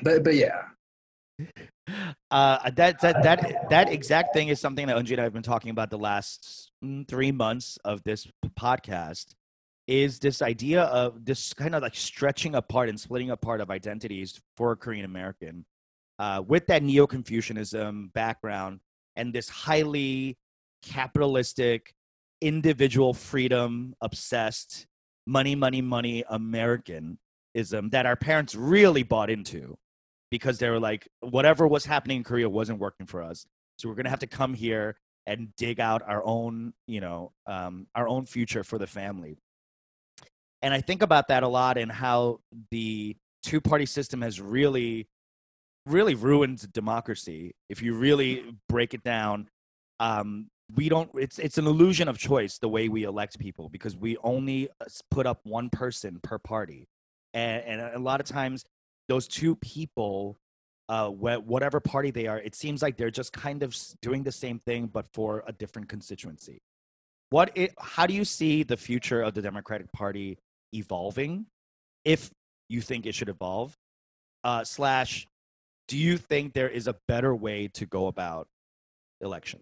[0.02, 0.62] but but yeah,
[2.30, 5.42] Uh, that that that that exact thing is something that Unji and I have been
[5.42, 8.26] talking about the last mm, three months of this
[8.58, 9.34] podcast.
[9.86, 14.40] Is this idea of this kind of like stretching apart and splitting apart of identities
[14.56, 15.66] for a Korean American,
[16.18, 18.80] uh, with that neo Confucianism background
[19.16, 20.38] and this highly
[20.82, 21.94] capitalistic,
[22.40, 24.86] individual freedom obsessed,
[25.26, 27.18] money, money, money Americanism
[27.90, 29.76] that our parents really bought into
[30.30, 33.46] because they were like, whatever was happening in Korea wasn't working for us.
[33.78, 37.86] So we're gonna have to come here and dig out our own, you know, um,
[37.94, 39.38] our own future for the family.
[40.64, 45.06] And I think about that a lot and how the two-party system has really,
[45.84, 47.54] really ruined democracy.
[47.68, 49.50] If you really break it down,
[50.00, 51.10] um, we don't.
[51.16, 54.86] It's it's an illusion of choice the way we elect people because we only uh,
[55.10, 56.88] put up one person per party,
[57.34, 58.64] and, and a lot of times
[59.10, 60.38] those two people
[60.88, 64.32] uh, wh- whatever party they are, it seems like they're just kind of doing the
[64.32, 66.62] same thing, but for a different constituency.
[67.28, 67.50] What?
[67.54, 70.38] It, how do you see the future of the Democratic Party
[70.74, 71.46] evolving,
[72.04, 72.30] if
[72.68, 73.74] you think it should evolve?
[74.42, 75.26] Uh, slash,
[75.88, 78.46] do you think there is a better way to go about
[79.20, 79.60] election?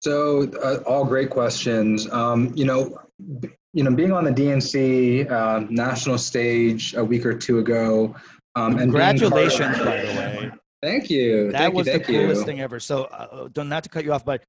[0.00, 2.10] So, uh, all great questions.
[2.10, 2.98] Um, you know,
[3.40, 8.14] b- you know, being on the DNC uh, national stage a week or two ago,
[8.56, 10.50] um, and part of- Congratulations, by the way.
[10.82, 11.52] Thank you.
[11.52, 12.46] That thank was you, the coolest you.
[12.46, 12.80] thing ever.
[12.80, 14.42] So, uh, don't not to cut you off, but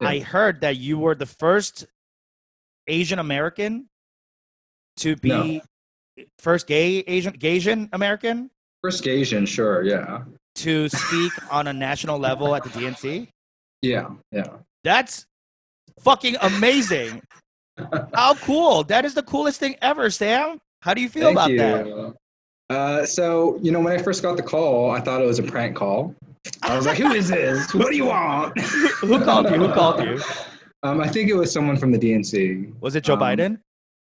[0.00, 0.08] Yeah.
[0.08, 1.86] I heard that you were the first
[2.88, 3.88] Asian American
[4.98, 5.62] to be
[6.38, 8.50] first gay Asian Gaysian American
[8.82, 10.22] First Asian, sure, yeah,
[10.56, 13.28] to speak on a national level at the DNC.
[13.82, 14.44] yeah, yeah.
[14.84, 15.26] That's
[16.00, 17.20] fucking amazing.
[18.14, 18.84] How cool!
[18.84, 20.58] That is the coolest thing ever, Sam.
[20.82, 21.58] How do you feel Thank about you.
[21.58, 22.14] that?
[22.70, 25.42] Uh, so, you know, when I first got the call, I thought it was a
[25.42, 26.14] prank call.
[26.62, 27.72] I was like, "Who is this?
[27.74, 28.58] What do you want?"
[29.00, 29.56] Who called you?
[29.56, 30.20] Who called you?
[30.84, 32.72] Um, I think it was someone from the DNC.
[32.80, 33.58] Was it Joe Um, Biden?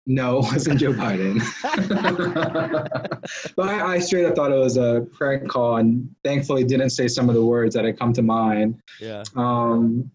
[0.06, 1.40] No, it wasn't Joe Biden.
[3.56, 7.08] but I, I straight up thought it was a prank call, and thankfully didn't say
[7.08, 8.82] some of the words that had come to mind.
[9.00, 9.24] Yeah.
[9.36, 10.10] Um,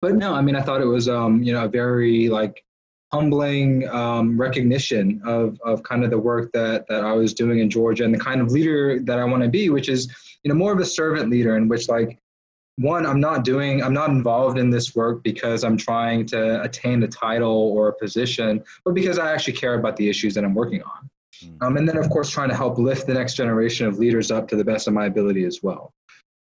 [0.00, 2.64] but no, I mean, I thought it was, um, you know, a very like
[3.12, 7.68] humbling um, recognition of of kind of the work that that I was doing in
[7.68, 10.08] Georgia and the kind of leader that I want to be, which is,
[10.42, 12.18] you know, more of a servant leader, in which like
[12.78, 17.02] one, I'm not doing, I'm not involved in this work because I'm trying to attain
[17.02, 20.54] a title or a position, but because I actually care about the issues that I'm
[20.54, 21.10] working on.
[21.44, 21.62] Mm.
[21.62, 24.48] Um, and then, of course, trying to help lift the next generation of leaders up
[24.48, 25.92] to the best of my ability as well.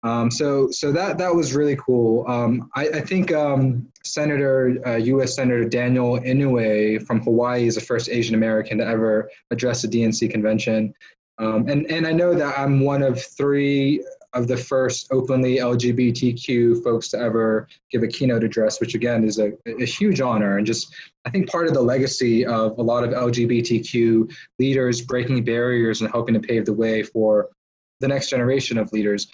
[0.04, 2.26] Um, so, so that that was really cool.
[2.30, 5.36] Um, I, I think um, Senator, uh, U.S.
[5.36, 10.32] Senator Daniel Inouye from Hawaii is the first Asian American to ever address a DNC
[10.32, 10.94] convention,
[11.38, 14.02] um, and and I know that I'm one of three
[14.34, 19.40] of the first openly LGBTQ folks to ever give a keynote address, which again is
[19.40, 20.94] a, a huge honor and just
[21.26, 26.12] I think part of the legacy of a lot of LGBTQ leaders breaking barriers and
[26.12, 27.50] helping to pave the way for
[28.00, 29.28] the next generation of leaders.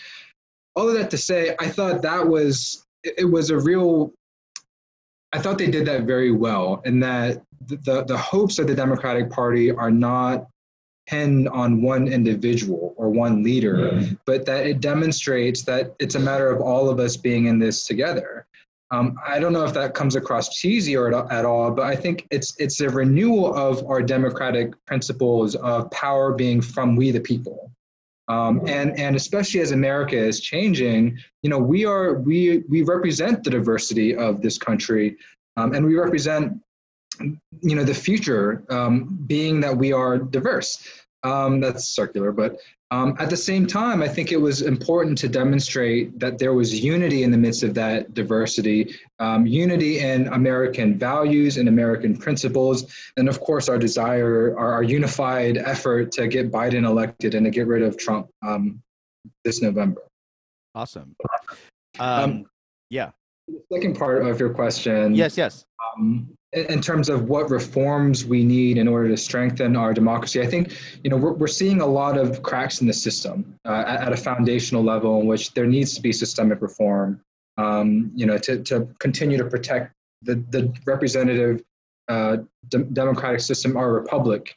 [0.76, 4.12] All of that to say, I thought that was it was a real.
[5.32, 9.30] I thought they did that very well, and that the, the hopes of the Democratic
[9.30, 10.48] Party are not
[11.08, 16.50] pinned on one individual or one leader, but that it demonstrates that it's a matter
[16.50, 18.46] of all of us being in this together.
[18.92, 21.96] Um, I don't know if that comes across cheesy or at, at all, but I
[21.96, 27.20] think it's it's a renewal of our democratic principles of power being from we the
[27.20, 27.72] people.
[28.28, 33.44] Um, and and especially as America is changing, you know, we are we we represent
[33.44, 35.18] the diversity of this country,
[35.58, 36.54] um, and we represent,
[37.20, 40.88] you know, the future, um, being that we are diverse.
[41.24, 42.60] Um, that's circular, but
[42.92, 46.84] Um, at the same time, I think it was important to demonstrate that there was
[46.84, 52.86] unity in the midst of that diversity, um, unity in American values and American principles,
[53.18, 57.50] and of course, our desire, our, our unified effort to get Biden elected and to
[57.50, 58.82] get rid of Trump um,
[59.44, 60.04] this November.
[60.76, 61.16] Awesome.
[61.98, 62.46] Um,
[62.90, 63.12] yeah.
[63.48, 65.16] The second part of your question.
[65.16, 65.66] Yes, yes.
[66.56, 70.74] In, terms of what reforms we need in order to strengthen our democracy, I think
[71.04, 74.14] you know we're, we're seeing a lot of cracks in the system uh, at, at,
[74.14, 77.22] a foundational level in which there needs to be systemic reform.
[77.58, 81.62] Um, you know, to, to continue to protect the the representative
[82.08, 82.38] uh,
[82.70, 84.56] de- democratic system, our republic.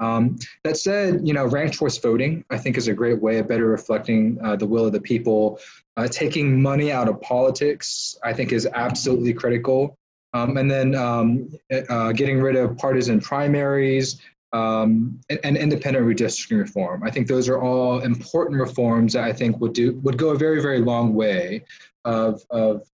[0.00, 3.48] Um, that said, you know, ranked choice voting, I think, is a great way of
[3.48, 5.60] better reflecting uh, the will of the people.
[5.96, 9.98] Uh, taking money out of politics, I think, is absolutely critical.
[10.32, 11.48] Um, and then um,
[11.88, 14.20] uh, getting rid of partisan primaries
[14.52, 17.02] um, and, and, independent redistricting reform.
[17.04, 20.36] I think those are all important reforms that I think would do would go a
[20.36, 21.64] very very long way
[22.04, 22.88] of of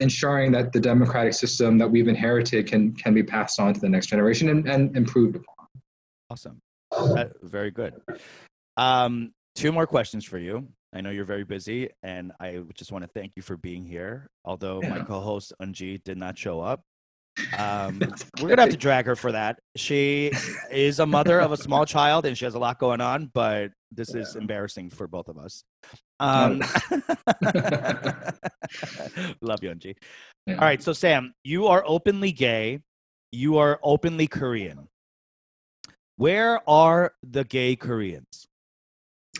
[0.00, 3.88] ensuring that the democratic system that we've inherited can can be passed on to the
[3.88, 5.66] next generation and, and improved upon.
[6.30, 6.60] Awesome.
[6.92, 7.94] Uh, very good.
[8.76, 10.68] Um, two more questions for you.
[10.94, 14.30] I know you're very busy, and I just want to thank you for being here.
[14.44, 14.88] Although yeah.
[14.90, 16.82] my co-host Unji did not show up,
[17.58, 18.00] um,
[18.40, 19.58] we're gonna have to drag her for that.
[19.76, 20.32] She
[20.70, 23.30] is a mother of a small child, and she has a lot going on.
[23.34, 24.22] But this yeah.
[24.22, 25.62] is embarrassing for both of us.
[26.20, 26.60] Um,
[29.40, 29.94] love you, Unji.
[30.46, 30.54] Yeah.
[30.54, 32.80] All right, so Sam, you are openly gay.
[33.30, 34.88] You are openly Korean.
[36.16, 38.47] Where are the gay Koreans?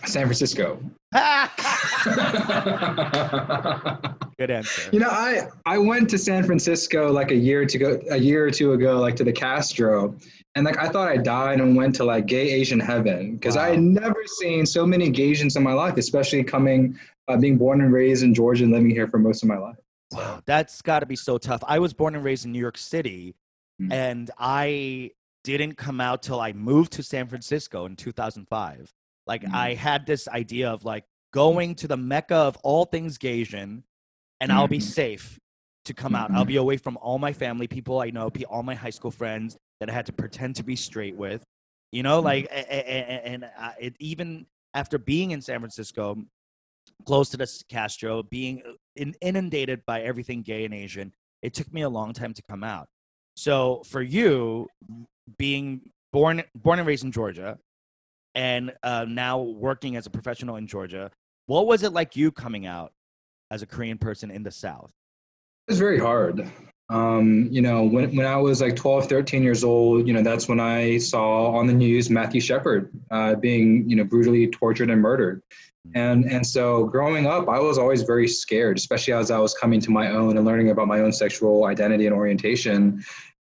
[0.05, 0.81] San Francisco.
[4.39, 4.91] Good answer.
[4.93, 8.45] You know, I I went to San Francisco like a year to go a year
[8.45, 10.15] or two ago, like to the Castro,
[10.55, 13.65] and like I thought I died and went to like gay Asian heaven because wow.
[13.65, 17.59] I had never seen so many gay Asians in my life, especially coming uh, being
[17.59, 19.77] born and raised in Georgia and living here for most of my life.
[20.13, 21.63] Wow, that's got to be so tough.
[21.67, 23.35] I was born and raised in New York City,
[23.81, 23.93] mm-hmm.
[23.93, 28.95] and I didn't come out till I moved to San Francisco in 2005.
[29.29, 29.55] Like mm-hmm.
[29.55, 33.83] I had this idea of like going to the mecca of all things Gaysian,
[34.41, 34.59] and mm-hmm.
[34.59, 34.89] I'll be mm-hmm.
[34.89, 35.39] safe
[35.85, 36.31] to come out.
[36.31, 36.61] I'll be mm-hmm.
[36.61, 39.93] away from all my family, people I know, all my high school friends that I
[39.93, 41.45] had to pretend to be straight with.
[41.93, 46.17] You know, like and, and it, even after being in San Francisco,
[47.07, 48.63] close to the Castro, being
[48.97, 51.13] inundated by everything gay and Asian,
[51.43, 52.89] it took me a long time to come out.
[53.37, 54.67] So for you,
[55.39, 57.59] being born born and raised in Georgia,
[58.35, 61.11] and uh, now working as a professional in Georgia,
[61.47, 62.93] what was it like you coming out
[63.51, 64.93] as a Korean person in the South?
[65.67, 66.51] It was very hard.
[66.91, 70.49] Um, you know, when, when I was like 12, 13 years old, you know, that's
[70.49, 75.03] when I saw on the news Matthew Shepard uh, being, you know, brutally tortured and
[75.03, 75.43] murdered.
[75.95, 79.81] And, and so growing up, I was always very scared, especially as I was coming
[79.81, 83.05] to my own and learning about my own sexual identity and orientation.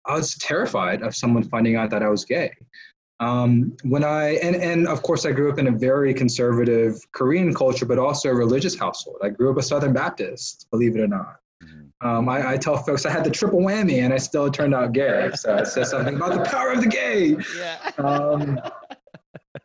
[0.06, 2.52] I was terrified of someone finding out that I was gay.
[3.20, 7.52] Um, when I and and of course I grew up in a very conservative Korean
[7.52, 9.18] culture, but also a religious household.
[9.22, 11.40] I grew up a Southern Baptist, believe it or not.
[11.62, 12.06] Mm-hmm.
[12.06, 14.92] Um, I, I, tell folks I had the triple whammy, and I still turned out
[14.92, 15.30] gay.
[15.34, 17.36] So it says something about the power of the gay.
[17.56, 17.90] Yeah.
[17.98, 18.60] Um,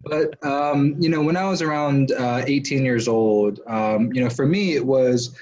[0.04, 4.32] but um, you know, when I was around uh, 18 years old, um, you know,
[4.32, 5.38] for me it was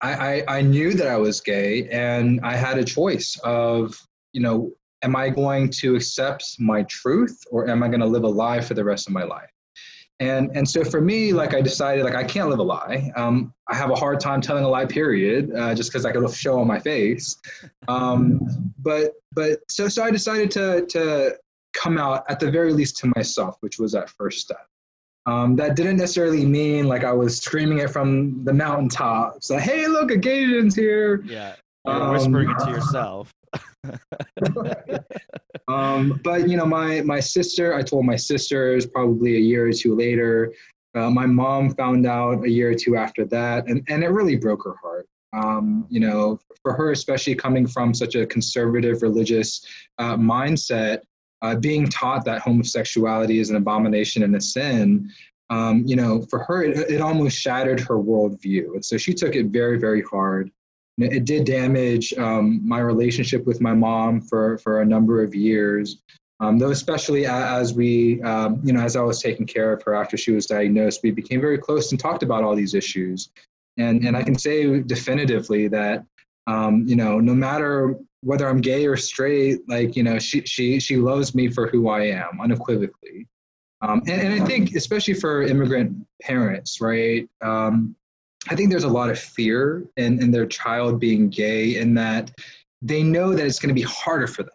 [0.00, 4.00] I, I, I knew that I was gay, and I had a choice of
[4.32, 8.24] you know, am I going to accept my truth or am I going to live
[8.24, 9.50] a lie for the rest of my life?
[10.20, 13.12] And and so for me, like I decided, like I can't live a lie.
[13.14, 16.28] Um, I have a hard time telling a lie, period, uh, just because I could
[16.34, 17.36] show on my face.
[17.86, 21.36] Um, but but so so I decided to to
[21.72, 24.66] come out at the very least to myself, which was that first step.
[25.26, 29.50] Um, that didn't necessarily mean like I was screaming it from the mountaintops.
[29.50, 31.22] Like, hey, look, a Gaysian's here.
[31.26, 31.54] Yeah,
[31.86, 33.32] You're whispering it to um, yourself.
[35.68, 39.72] um, but you know, my my sister, I told my sisters probably a year or
[39.72, 40.52] two later.
[40.94, 44.36] Uh, my mom found out a year or two after that, and, and it really
[44.36, 45.06] broke her heart.
[45.34, 49.64] Um, you know, for her, especially coming from such a conservative religious
[49.98, 51.00] uh, mindset,
[51.42, 55.10] uh, being taught that homosexuality is an abomination and a sin,
[55.50, 58.74] um, you know, for her, it, it, almost shattered her worldview.
[58.74, 60.50] And so she took it very, very hard
[60.98, 65.98] it did damage um, my relationship with my mom for, for a number of years.
[66.40, 69.94] Um, though especially as we, um, you know, as I was taking care of her
[69.94, 73.30] after she was diagnosed, we became very close and talked about all these issues.
[73.76, 76.04] And, and I can say definitively that,
[76.46, 80.78] um, you know, no matter whether I'm gay or straight, like, you know, she, she,
[80.78, 83.26] she loves me for who I am unequivocally.
[83.82, 87.28] Um, and, and I think, especially for immigrant parents, right?
[87.42, 87.94] Um,
[88.48, 92.30] I think there's a lot of fear in, in their child being gay, in that
[92.80, 94.52] they know that it's going to be harder for them.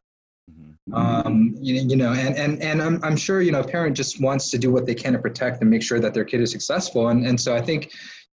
[0.89, 1.25] Mhm.
[1.25, 4.21] Um, you, you know, and, and, and I'm, I'm sure, you know, a parent just
[4.21, 6.51] wants to do what they can to protect and make sure that their kid is
[6.51, 7.09] successful.
[7.09, 7.91] And, and so I think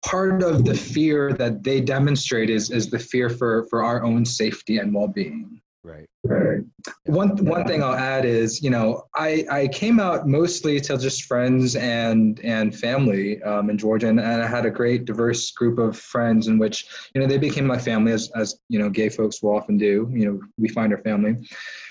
[0.04, 4.26] part of the fear that they demonstrate is, is the fear for, for our own
[4.26, 5.62] safety and well-being.
[5.84, 6.08] Right.
[7.06, 11.26] One one thing I'll add is, you know, I, I came out mostly to just
[11.26, 15.78] friends and and family um, in Georgia, and, and I had a great diverse group
[15.78, 19.10] of friends in which, you know, they became my family as as you know, gay
[19.10, 20.10] folks will often do.
[20.12, 21.38] You know, we find our family.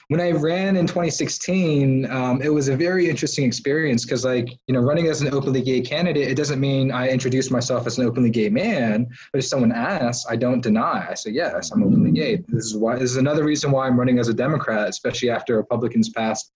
[0.09, 4.75] When I ran in 2016, um, it was a very interesting experience because, like, you
[4.75, 8.05] know, running as an openly gay candidate, it doesn't mean I introduce myself as an
[8.05, 9.09] openly gay man.
[9.33, 11.07] But if someone asks, I don't deny.
[11.09, 12.45] I say, yes, I'm openly gay.
[12.49, 12.97] This is why.
[12.97, 16.51] This is another reason why I'm running as a Democrat, especially after Republicans passed,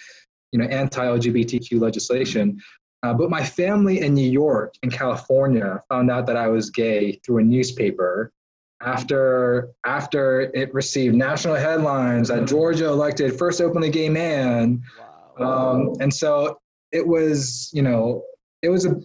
[0.52, 2.60] you know, anti-LGBTQ legislation.
[3.02, 7.20] Uh, but my family in New York and California found out that I was gay
[7.24, 8.32] through a newspaper
[8.80, 14.82] after after it received national headlines that Georgia elected first openly gay man,
[15.38, 15.72] Wow.
[15.72, 16.58] um, and so
[16.92, 18.22] it was you know
[18.62, 18.96] it was a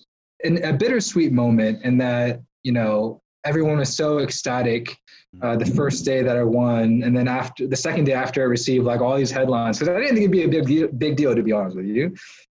[0.44, 4.96] an, a bittersweet moment in that you know everyone was so ecstatic
[5.42, 8.46] uh, the first day that I won, and then after the second day after I
[8.46, 11.16] received like all these headlines because I didn't think it'd be a big deal, big
[11.16, 12.14] deal to be honest with you.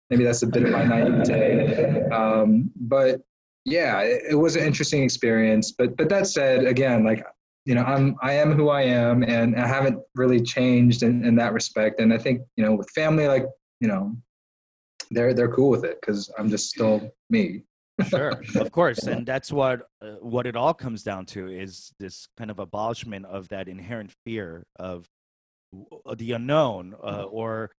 [0.09, 3.21] Maybe that's a bit of my naivete, um, but
[3.65, 5.71] yeah, it, it was an interesting experience.
[5.71, 7.25] But but that said, again, like
[7.65, 11.35] you know, I'm I am who I am, and I haven't really changed in, in
[11.35, 11.99] that respect.
[11.99, 13.45] And I think you know, with family, like
[13.81, 14.15] you know,
[15.11, 17.63] they're they're cool with it because I'm just still me.
[18.07, 22.27] Sure of course and that's what uh, what it all comes down to is this
[22.37, 25.07] kind of abolishment of that inherent fear of
[25.71, 27.71] w- the unknown uh, or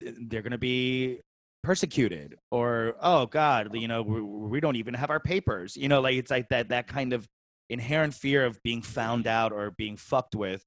[0.00, 1.20] they're going to be
[1.62, 6.00] persecuted or oh god you know we, we don't even have our papers you know
[6.00, 7.26] like it's like that that kind of
[7.70, 10.62] inherent fear of being found out or being fucked with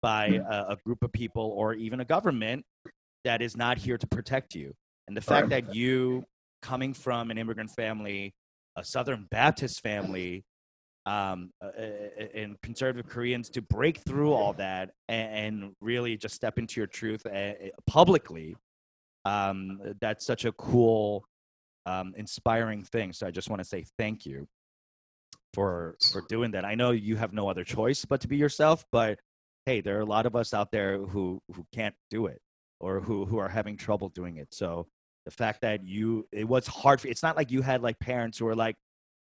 [0.00, 2.64] by a, a group of people or even a government
[3.24, 4.72] that is not here to protect you
[5.06, 6.24] and the fact that you
[6.62, 8.34] coming from an immigrant family,
[8.76, 10.44] a Southern Baptist family,
[11.06, 11.50] um,
[12.34, 16.86] and conservative Koreans to break through all that and, and really just step into your
[16.86, 17.52] truth uh,
[17.86, 18.56] publicly.
[19.24, 21.24] Um, that's such a cool,
[21.86, 23.12] um, inspiring thing.
[23.12, 24.46] So I just want to say thank you
[25.54, 26.64] for for doing that.
[26.64, 29.18] I know you have no other choice but to be yourself, but
[29.64, 32.40] hey, there are a lot of us out there who who can't do it
[32.80, 34.48] or who who are having trouble doing it.
[34.52, 34.86] So
[35.28, 38.38] the fact that you it was hard for it's not like you had like parents
[38.38, 38.74] who were like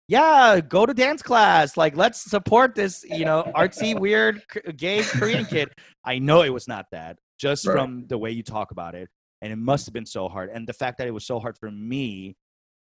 [0.07, 4.43] yeah go to dance class like let's support this you know artsy weird
[4.77, 5.71] gay korean kid
[6.05, 7.73] i know it was not that just Right.
[7.73, 9.09] from the way you talk about it
[9.41, 11.57] and it must have been so hard and the fact that it was so hard
[11.57, 12.37] for me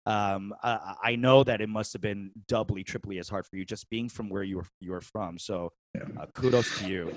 [0.06, 3.64] um i, I know that it must have been doubly triply as hard for you
[3.64, 6.08] just being from where you were you were from so Yeah.
[6.20, 7.14] uh, kudos to you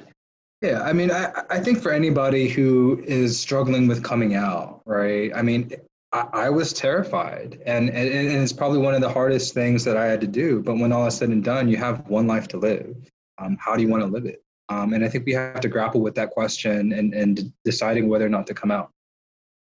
[0.62, 5.30] Yeah, I mean, I, I think for anybody who is struggling with coming out, right?
[5.36, 5.70] I mean,
[6.12, 9.97] I, I was terrified, and, and and it's probably one of the hardest things that
[9.97, 10.62] I had to do.
[10.62, 12.95] But when all is said and done, you have one life to live.
[13.38, 14.43] Um, how do you want to live it?
[14.70, 18.26] Um, and I think we have to grapple with that question and and deciding whether
[18.26, 18.91] or not to come out.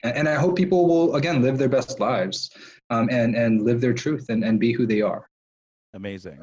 [0.03, 2.51] And, and I hope people will again live their best lives,
[2.89, 5.27] um, and and live their truth and and be who they are.
[5.93, 6.39] amazing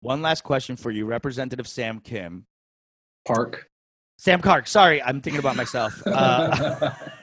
[0.00, 2.44] one last question for you representative sam kim
[3.24, 3.68] Park.
[4.18, 6.90] sam Kark, sorry i'm thinking about myself uh,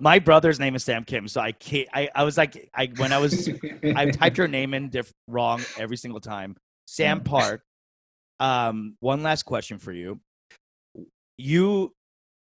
[0.00, 1.88] my brother's name is Sam Kim, so I can't.
[1.92, 3.48] I, I was like, I when I was
[3.96, 6.56] I typed your name in diff- wrong every single time.
[6.86, 7.62] Sam Park.
[8.40, 10.20] Um, one last question for you.
[11.38, 11.92] You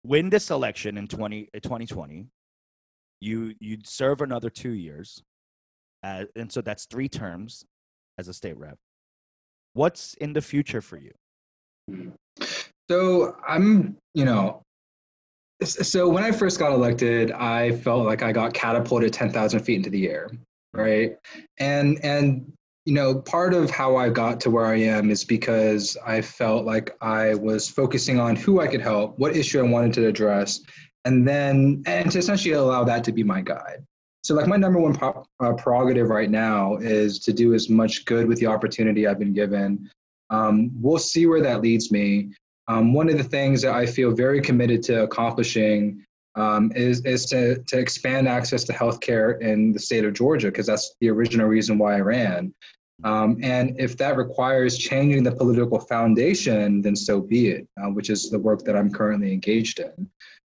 [0.03, 2.27] win this election in 20, uh, 2020.
[3.21, 5.23] You you'd serve another two years,
[6.03, 7.63] uh, and so that's three terms
[8.17, 8.77] as a state rep.
[9.73, 11.11] What's in the future for you?
[12.89, 14.62] So I'm, you know,
[15.65, 19.89] so when I first got elected, I felt like I got catapulted 10,000 feet into
[19.89, 20.31] the air,
[20.73, 21.17] right?
[21.59, 22.51] And and
[22.85, 26.65] you know, part of how I got to where I am is because I felt
[26.65, 30.59] like I was focusing on who I could help, what issue I wanted to address,
[31.05, 33.85] and then and to essentially allow that to be my guide.
[34.23, 38.05] So, like my number one pro- uh, prerogative right now is to do as much
[38.05, 39.89] good with the opportunity I've been given.
[40.29, 42.31] Um, we'll see where that leads me.
[42.67, 46.05] Um, one of the things that I feel very committed to accomplishing
[46.35, 50.65] um, is, is to, to expand access to healthcare in the state of Georgia, because
[50.65, 52.53] that's the original reason why I ran.
[53.03, 58.09] Um, and if that requires changing the political foundation, then so be it, uh, which
[58.09, 60.09] is the work that I'm currently engaged in.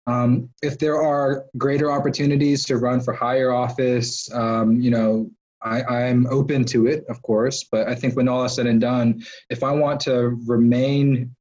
[0.06, 5.32] Um, if there are greater opportunities to run for higher office, um, you know,
[5.62, 7.64] I, I'm open to it, of course.
[7.64, 11.34] But I think when all is said and done, if I want to remain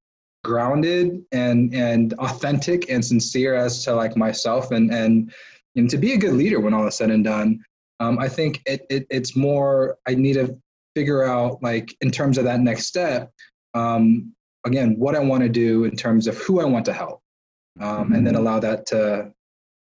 [0.44, 5.32] grounded and and authentic and sincere as to like myself and and
[5.76, 7.64] and to be a good leader when all is said and done,
[8.00, 9.96] um, I think it, it it's more.
[10.06, 10.56] I need to
[10.94, 13.30] figure out like in terms of that next step.
[13.74, 14.32] Um,
[14.66, 17.22] again, what I want to do in terms of who I want to help
[17.80, 19.32] um, and then allow that to,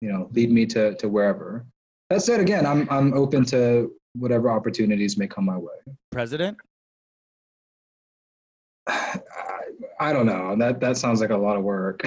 [0.00, 1.64] you know, lead me to to wherever.
[2.10, 5.74] That said, again, I'm I'm open to whatever opportunities may come my way.
[6.10, 6.58] President?
[10.02, 10.56] I, don't know.
[10.56, 12.02] That that sounds like a lot of work.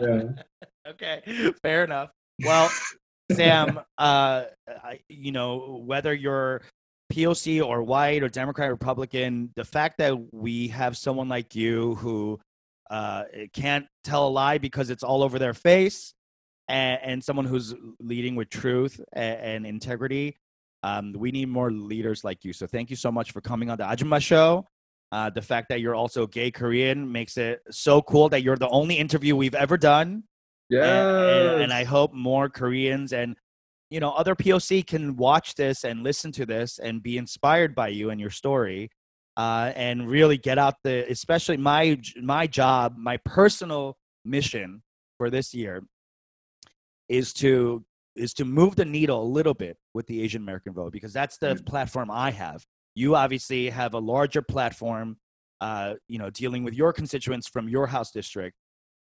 [0.00, 0.22] yeah.
[0.88, 2.10] okay, fair enough.
[2.44, 2.70] Well,
[3.32, 4.44] Sam, uh,
[5.08, 6.62] you know, whether you're
[7.12, 11.96] POC or white or Democrat, or Republican, the fact that we have someone like you
[11.96, 12.40] who
[12.90, 16.14] uh, can't tell a lie because it's all over their face,
[16.68, 20.36] and, and someone who's leading with truth and, and integrity,
[20.82, 22.52] um, we need more leaders like you.
[22.52, 24.66] So thank you so much for coming on the Ajumma Show.
[25.12, 28.68] Uh, the fact that you're also gay Korean makes it so cool that you're the
[28.68, 30.24] only interview we've ever done.
[30.70, 31.52] Yeah.
[31.52, 33.36] And, and, I hope more Koreans and
[33.90, 37.88] you know other poc can watch this and listen to this and be inspired by
[37.88, 38.90] you and your story
[39.36, 44.82] uh, and really get out the especially my my job my personal mission
[45.18, 45.84] for this year
[47.10, 47.84] is to
[48.16, 51.38] is to move the needle a little bit with the asian american vote because that's
[51.38, 51.64] the mm-hmm.
[51.64, 52.64] platform i have.
[52.94, 55.16] You obviously have a larger platform
[55.62, 58.56] uh, you know dealing with your constituents from your house district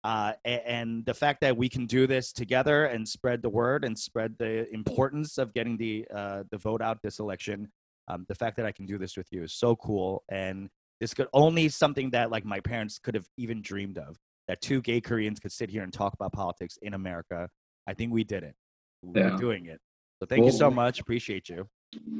[0.03, 3.97] uh, and the fact that we can do this together and spread the word and
[3.97, 7.69] spread the importance of getting the uh, the vote out this election
[8.09, 11.13] um, the fact that i can do this with you is so cool and this
[11.13, 15.01] could only something that like my parents could have even dreamed of that two gay
[15.01, 17.49] koreans could sit here and talk about politics in america.
[17.87, 18.53] I think we did it
[19.02, 19.80] we're doing it
[20.20, 21.68] so thank well, you so much appreciate you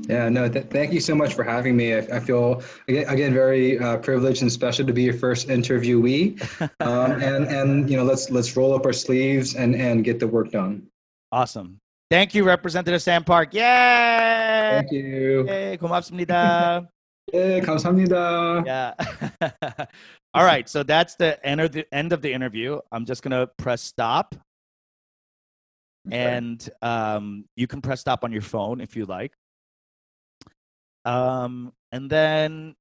[0.08, 1.94] yeah, no, th- thank you so much for having me.
[1.94, 6.40] I, I feel again, again very uh, privileged and special to be your first interviewee.
[6.80, 10.26] Um, and and you know, let's let's roll up our sleeves and and get the
[10.26, 10.86] work done.
[11.32, 11.80] Awesome.
[12.10, 13.54] Thank you, Representative Sam Park.
[13.54, 13.60] Yay!
[13.62, 15.44] Thank you.
[15.46, 16.86] Hey, 고맙습니다.
[17.32, 18.64] hey, 감사합니다.
[18.66, 18.92] Yeah.
[20.34, 22.80] All right, so that's the end of the end of the interview.
[22.92, 24.34] I'm just gonna press stop.
[26.11, 29.33] And um, you can press stop on your phone if you like.
[31.05, 32.75] Um, and then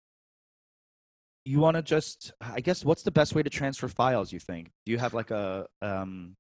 [1.45, 4.33] you want to just, I guess, what's the best way to transfer files?
[4.33, 4.71] You think?
[4.85, 6.37] Do you have like a um,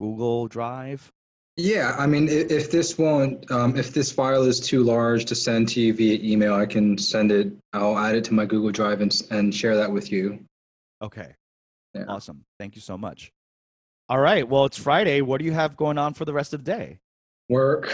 [0.00, 1.10] Google Drive?
[1.56, 5.68] Yeah, I mean, if this won't, um, if this file is too large to send
[5.70, 7.52] to you via email, I can send it.
[7.74, 10.42] I'll add it to my Google Drive and and share that with you.
[11.02, 11.34] Okay.
[11.94, 12.04] Yeah.
[12.08, 12.44] Awesome.
[12.58, 13.32] Thank you so much.
[14.08, 14.46] All right.
[14.46, 15.20] Well, it's Friday.
[15.20, 16.98] What do you have going on for the rest of the day?
[17.48, 17.92] Work.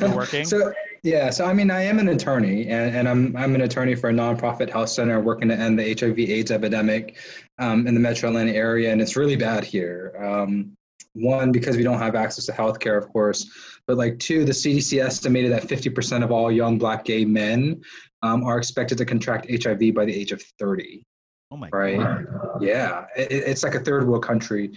[0.00, 0.44] You're working.
[0.46, 0.72] so
[1.02, 4.10] yeah, so I mean, I am an attorney, and, and I'm I'm an attorney for
[4.10, 7.16] a nonprofit health center working to end the HIV/AIDS epidemic
[7.58, 10.14] um, in the Metro Atlanta area, and it's really bad here.
[10.22, 10.76] Um,
[11.14, 13.50] one, because we don't have access to health care, of course,
[13.86, 17.82] but like two, the CDC estimated that 50% of all young Black gay men
[18.22, 21.04] um, are expected to contract HIV by the age of 30.
[21.50, 21.98] Oh my right?
[21.98, 22.62] God.
[22.62, 24.70] Yeah, it, it's like a third world country.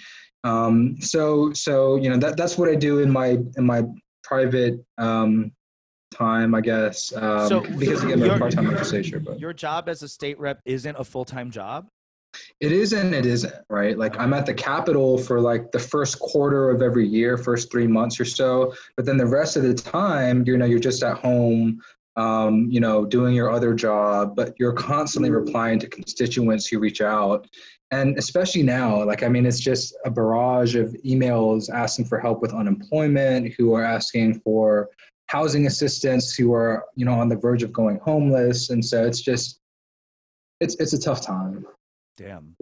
[0.46, 3.84] Um, so so you know that that's what I do in my in my
[4.24, 5.52] private um,
[6.14, 7.12] time, I guess.
[7.16, 9.20] Um, so because again, I'm a part-time legislature.
[9.20, 11.88] But your job as a state rep isn't a full-time job.
[12.60, 13.98] It is and it isn't, right?
[13.98, 17.88] Like I'm at the Capitol for like the first quarter of every year, first three
[17.88, 21.18] months or so, but then the rest of the time, you know, you're just at
[21.18, 21.82] home,
[22.18, 27.02] um, you know, doing your other job, but you're constantly replying to constituents who reach
[27.02, 27.48] out.
[27.92, 32.42] And especially now, like, I mean, it's just a barrage of emails asking for help
[32.42, 34.90] with unemployment, who are asking for
[35.28, 38.70] housing assistance who are you know on the verge of going homeless.
[38.70, 39.60] And so it's just
[40.62, 41.66] it's it's a tough time.
[42.18, 42.56] Damn.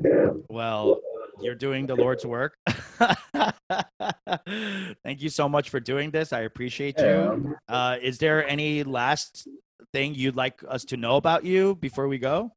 [0.50, 1.02] Well
[1.42, 2.58] you're doing the lord's work
[5.04, 9.48] thank you so much for doing this i appreciate you uh, is there any last
[9.92, 12.52] thing you'd like us to know about you before we go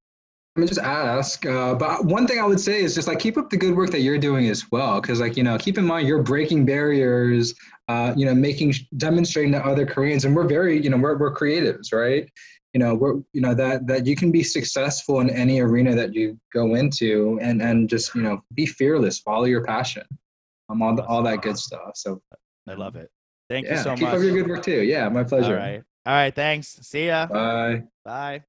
[0.57, 1.45] let me just ask.
[1.45, 3.91] Uh, but one thing I would say is just like keep up the good work
[3.91, 7.55] that you're doing as well, because like you know, keep in mind you're breaking barriers.
[7.89, 11.35] Uh, you know, making demonstrating to other Koreans, and we're very you know we're we're
[11.35, 12.27] creatives, right?
[12.73, 16.15] You know, we're you know that that you can be successful in any arena that
[16.15, 20.05] you go into, and and just you know be fearless, follow your passion,
[20.69, 21.93] um, all the, all that good stuff.
[21.95, 22.21] So
[22.69, 23.11] I love it.
[23.49, 24.13] Thank yeah, you so keep much.
[24.13, 24.83] Keep up your good work too.
[24.83, 25.55] Yeah, my pleasure.
[25.55, 25.83] All right.
[26.05, 26.35] All right.
[26.35, 26.79] Thanks.
[26.83, 27.27] See ya.
[27.27, 27.85] Bye.
[28.05, 28.45] Bye.